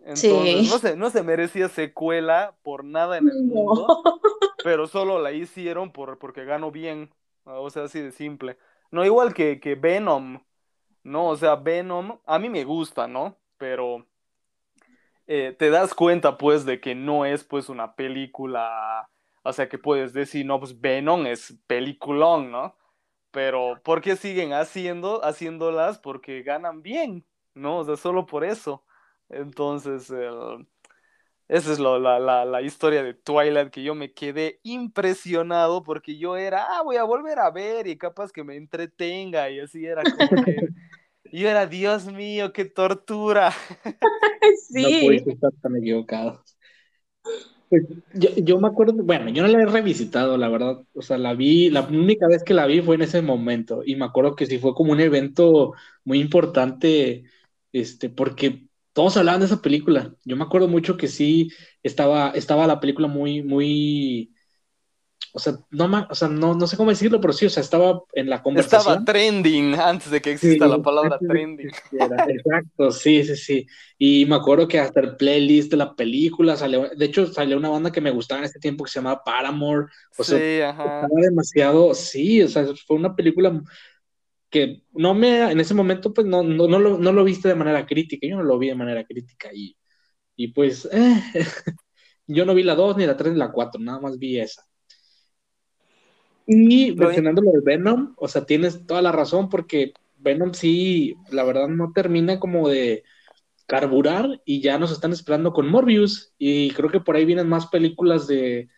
[0.04, 0.68] Entonces, Sí.
[0.70, 3.86] no, se, no se merecía secuela por nada en el mundo,
[4.64, 7.10] pero solo la hicieron por, porque ganó bien.
[7.44, 8.58] O sea, así de simple.
[8.90, 10.42] No, igual que, que Venom.
[11.04, 13.38] No, o sea, Venom, a mí me gusta, ¿no?
[13.58, 14.06] Pero
[15.26, 19.08] eh, te das cuenta, pues, de que no es, pues, una película,
[19.42, 22.76] o sea, que puedes decir, no, pues, Venom es peliculón, ¿no?
[23.30, 25.98] Pero, ¿por qué siguen haciendo, haciéndolas?
[25.98, 27.78] Porque ganan bien, ¿no?
[27.78, 28.84] O sea, solo por eso.
[29.30, 30.66] Entonces, el-
[31.56, 36.16] esa es lo- la, la, la historia de Twilight, que yo me quedé impresionado porque
[36.18, 39.86] yo era, ah, voy a volver a ver y capaz que me entretenga y así
[39.86, 40.70] era como que...
[41.32, 43.52] Yo era, Dios mío, qué tortura.
[44.70, 44.98] No Sí.
[44.98, 46.42] pudiste estar tan equivocado.
[47.68, 50.82] Pues, yo, yo me acuerdo, bueno, yo no la he revisitado, la verdad.
[50.94, 53.82] O sea, la vi, la única vez que la vi fue en ese momento.
[53.84, 55.72] Y me acuerdo que sí fue como un evento
[56.04, 57.24] muy importante,
[57.72, 60.14] este, porque todos hablaban de esa película.
[60.24, 61.50] Yo me acuerdo mucho que sí
[61.82, 64.34] estaba, estaba la película muy, muy,
[65.34, 68.02] o sea, no, o sea, no, no sé cómo decirlo, pero sí, o sea, estaba
[68.12, 69.04] en la Estaba conversación.
[69.04, 71.70] trending antes de que exista Sí, la palabra trending.
[72.28, 73.66] Exacto, sí, sí, sí.
[73.98, 77.68] Y me acuerdo que hasta el playlist de la película salió, de hecho salió una
[77.70, 79.86] banda que me gustaba en ese tiempo que se llamaba Paramore,
[80.16, 81.06] o sea, Sí, ajá.
[81.06, 83.62] estaba demasiado, sí, o sea, fue una película
[84.52, 87.54] que no me, en ese momento pues no, no, no lo, no lo viste de
[87.54, 89.76] manera crítica, yo no lo vi de manera crítica y,
[90.36, 91.22] y pues eh,
[92.26, 94.62] yo no vi la 2 ni la 3 ni la 4, nada más vi esa.
[96.46, 101.44] Y mencionando lo de Venom, o sea, tienes toda la razón porque Venom sí, la
[101.44, 103.04] verdad no termina como de
[103.66, 107.68] carburar y ya nos están esperando con Morbius y creo que por ahí vienen más
[107.68, 108.68] películas de,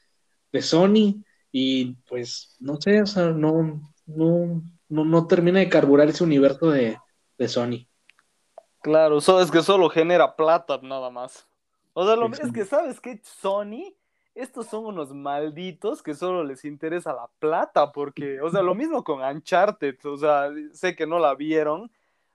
[0.52, 6.08] de Sony y pues no sé, o sea, no, no, no, no termina de carburar
[6.08, 6.98] ese universo de,
[7.38, 7.86] de Sony.
[8.82, 11.46] Claro, so- es que solo genera plata nada más.
[11.94, 12.52] O sea, lo- es Exacto.
[12.52, 13.20] que, ¿sabes qué?
[13.22, 13.94] Sony,
[14.34, 19.04] estos son unos malditos que solo les interesa la plata, porque, o sea, lo mismo
[19.04, 21.90] con Uncharted, o sea, sé que no la vieron,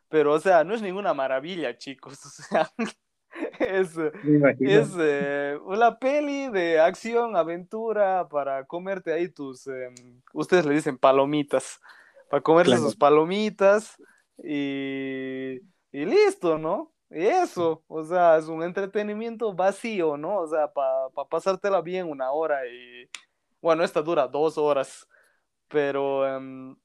[0.08, 2.72] pero, o sea, no es ninguna maravilla, chicos, o sea,
[3.60, 3.96] es,
[4.60, 9.94] es eh, una peli de acción, aventura, para comerte ahí tus, em,
[10.34, 11.80] ustedes le dicen palomitas,
[12.30, 12.80] para comerse Claro.
[12.80, 13.98] sus palomitas
[14.44, 15.56] y,
[15.92, 16.94] y listo, ¿no?
[17.12, 20.38] Y eso, o sea, es un entretenimiento vacío, ¿no?
[20.42, 23.10] O sea, para pasártela bien una hora y,
[23.62, 25.08] bueno, esta dura dos horas,
[25.70, 26.78] pero em,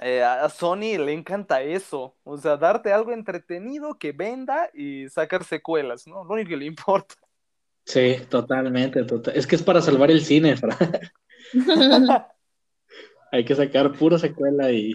[0.00, 5.44] eh, a Sony le encanta eso, o sea, darte algo entretenido que venda y sacar
[5.44, 6.24] secuelas, ¿no?
[6.24, 7.14] Lo único que le importa.
[7.84, 9.34] Sí, totalmente, total.
[9.36, 10.76] Es que es para salvar el cine, Fra.
[13.30, 14.94] Hay que sacar pura secuela y,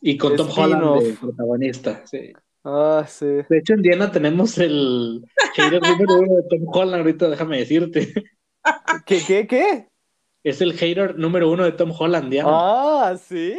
[0.00, 0.48] y con Tom.
[0.54, 2.04] Holland de protagonista.
[2.06, 2.32] Sí.
[2.64, 3.26] Ah, sí.
[3.26, 5.22] De hecho, en Diana tenemos el
[5.54, 8.12] hater número uno de Tom Holland, ahorita déjame decirte.
[9.06, 9.88] ¿Qué, qué, qué?
[10.44, 12.50] Es el hater número uno de Tom Holland, Diana.
[12.52, 13.54] Ah, sí.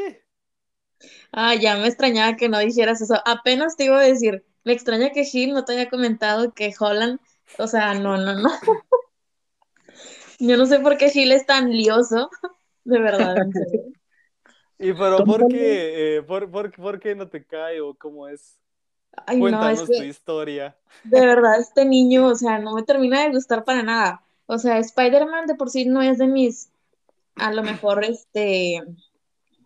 [1.31, 3.15] Ah, ya me extrañaba que no dijeras eso.
[3.25, 7.19] Apenas te iba a decir, me extraña que Gil no te haya comentado que Holland,
[7.57, 8.49] o sea, no, no, no.
[10.39, 12.29] Yo no sé por qué Gil es tan lioso,
[12.87, 13.83] de verdad, en serio.
[14.79, 18.59] ¿Y pero por qué, eh, por, por- por qué no te cae o cómo es?
[19.25, 20.77] Ay, no, es Cuéntanos tu historia.
[21.03, 24.23] de verdad este niño, o sea, no me termina de gustar para nada.
[24.45, 26.71] O sea, Spider-Man de por sí no es de mis,
[27.37, 28.81] a lo mejor, este,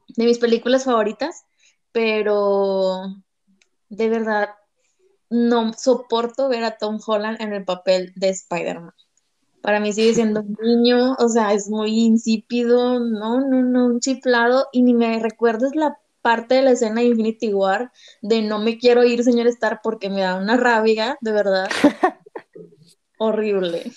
[0.09, 1.45] de mis películas favoritas,
[1.91, 3.03] pero
[3.89, 4.49] de verdad
[5.29, 8.93] no soporto ver a Tom Holland en el papel de Spider-Man.
[9.61, 13.99] Para mí sigue siendo un niño, o sea, es muy insípido, no, no, no, un
[13.99, 17.91] chiflado, y ni me recuerdes la parte de la escena de Infinity War
[18.21, 21.69] de no me quiero ir, señor Stark, porque me da una rabia, de verdad.
[23.17, 23.91] Horrible.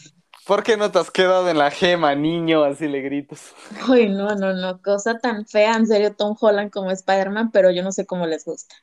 [0.47, 2.65] ¿Por qué no te has quedado en la gema, niño?
[2.65, 3.55] Así le gritas.
[3.89, 7.83] Ay, no, no, no, cosa tan fea, en serio, Tom Holland como Spider-Man, pero yo
[7.83, 8.75] no sé cómo les gusta.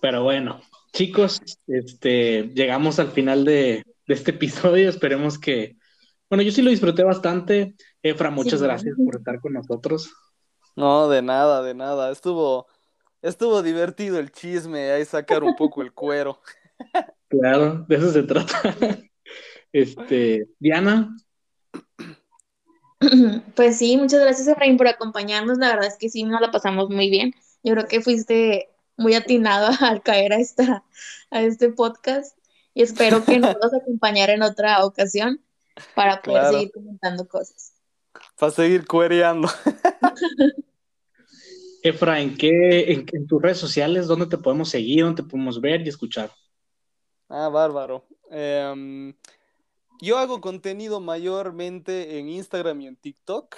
[0.00, 0.60] Pero bueno,
[0.94, 4.88] chicos, este, llegamos al final de, de este episodio.
[4.88, 5.76] Esperemos que,
[6.30, 7.74] bueno, yo sí lo disfruté bastante.
[8.02, 8.64] Efra, muchas Sí.
[8.64, 10.10] gracias por estar con nosotros.
[10.76, 12.10] No, de nada, de nada.
[12.10, 12.66] Estuvo,
[13.22, 16.40] estuvo divertido el chisme, ahí sacar un poco el cuero.
[17.28, 18.54] Claro, de eso se trata.
[19.72, 21.16] Este, Diana,
[23.56, 25.58] Pues sí, muchas gracias, Efraín, por acompañarnos.
[25.58, 27.34] La verdad es que sí, nos la pasamos muy bien.
[27.62, 30.84] Yo creo que fuiste muy atinado al caer a, esta,
[31.30, 32.36] a este podcast
[32.74, 35.40] y espero que nos puedas acompañar en otra ocasión
[35.94, 36.58] para poder Claro.
[36.58, 37.72] seguir comentando cosas.
[38.38, 39.48] Para seguir cuereando.
[41.82, 45.60] Efra, ¿en qué, en, en tus redes sociales, dónde te podemos seguir, dónde te podemos
[45.60, 46.30] ver y escuchar?
[47.28, 48.06] Ah, bárbaro.
[48.30, 49.14] Em,
[50.00, 53.56] yo hago contenido mayormente en Instagram y en TikTok.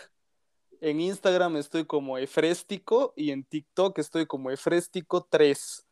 [0.87, 5.84] En Instagram estoy como Efréstico y en TikTok estoy como Efréstico3.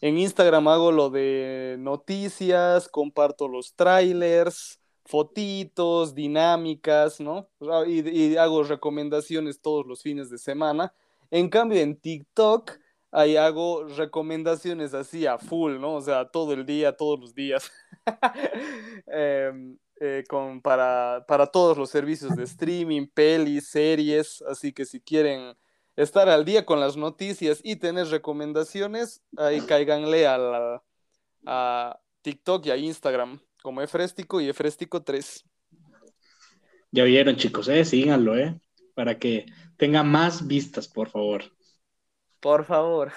[0.00, 7.48] En Instagram hago lo de noticias, comparto los trailers, fotitos, dinámicas, ¿no?
[7.88, 10.94] Y, y hago recomendaciones todos los fines de semana.
[11.32, 12.70] En cambio, en TikTok
[13.10, 15.94] ahí hago recomendaciones así a full, ¿no?
[15.94, 17.72] O sea, todo el día, todos los días.
[19.08, 24.42] Em, eh, con, para, para todos los servicios de streaming, pelis, series.
[24.42, 25.56] Así que si quieren
[25.96, 30.82] estar al día con las noticias y tener recomendaciones, ahí cáiganle a, la-
[31.46, 35.44] a TikTok y a Instagram como Efréstico y Efréstico3.
[36.92, 38.58] Ya vieron, chicos, eh, síganlo, eh,
[38.94, 41.44] para que tenga más vistas, por favor.
[42.40, 43.12] Por favor.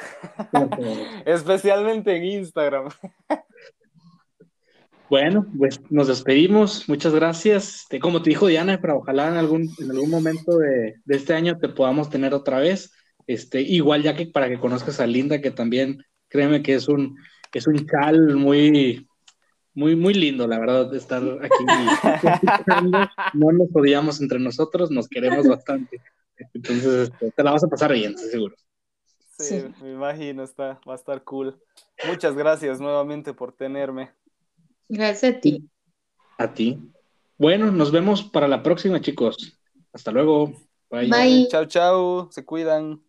[0.51, 0.97] Por favor.
[1.25, 2.89] Especialmente en Instagram.
[5.09, 6.87] Bueno, pues nos despedimos.
[6.87, 7.81] Muchas gracias.
[7.81, 11.33] Este, como te dijo Diana, pero ojalá en algún, en algún momento de, de este
[11.33, 12.93] año te podamos tener otra vez.
[13.25, 17.17] Este, igual ya que para que conozcas a Linda, que también créeme que es un,
[17.53, 19.07] es un chal muy,
[19.73, 21.63] muy, muy lindo, la verdad, de estar aquí.
[23.33, 26.01] No nos odiamos entre nosotros, nos queremos bastante.
[26.53, 28.55] Entonces, este, te la vas a pasar bien, seguro.
[29.37, 29.65] Sí, Sí.
[29.81, 31.57] me imagino, está, va a estar cool.
[32.07, 34.11] Muchas gracias nuevamente por tenerme.
[34.89, 35.69] Gracias a ti.
[36.37, 36.77] A ti.
[37.37, 39.59] Bueno, nos vemos para la próxima, chicos.
[39.93, 40.51] Hasta luego.
[40.89, 41.07] Bye.
[41.09, 41.47] Bye.
[41.49, 42.29] Chao, chao.
[42.31, 43.01] Se cuidan.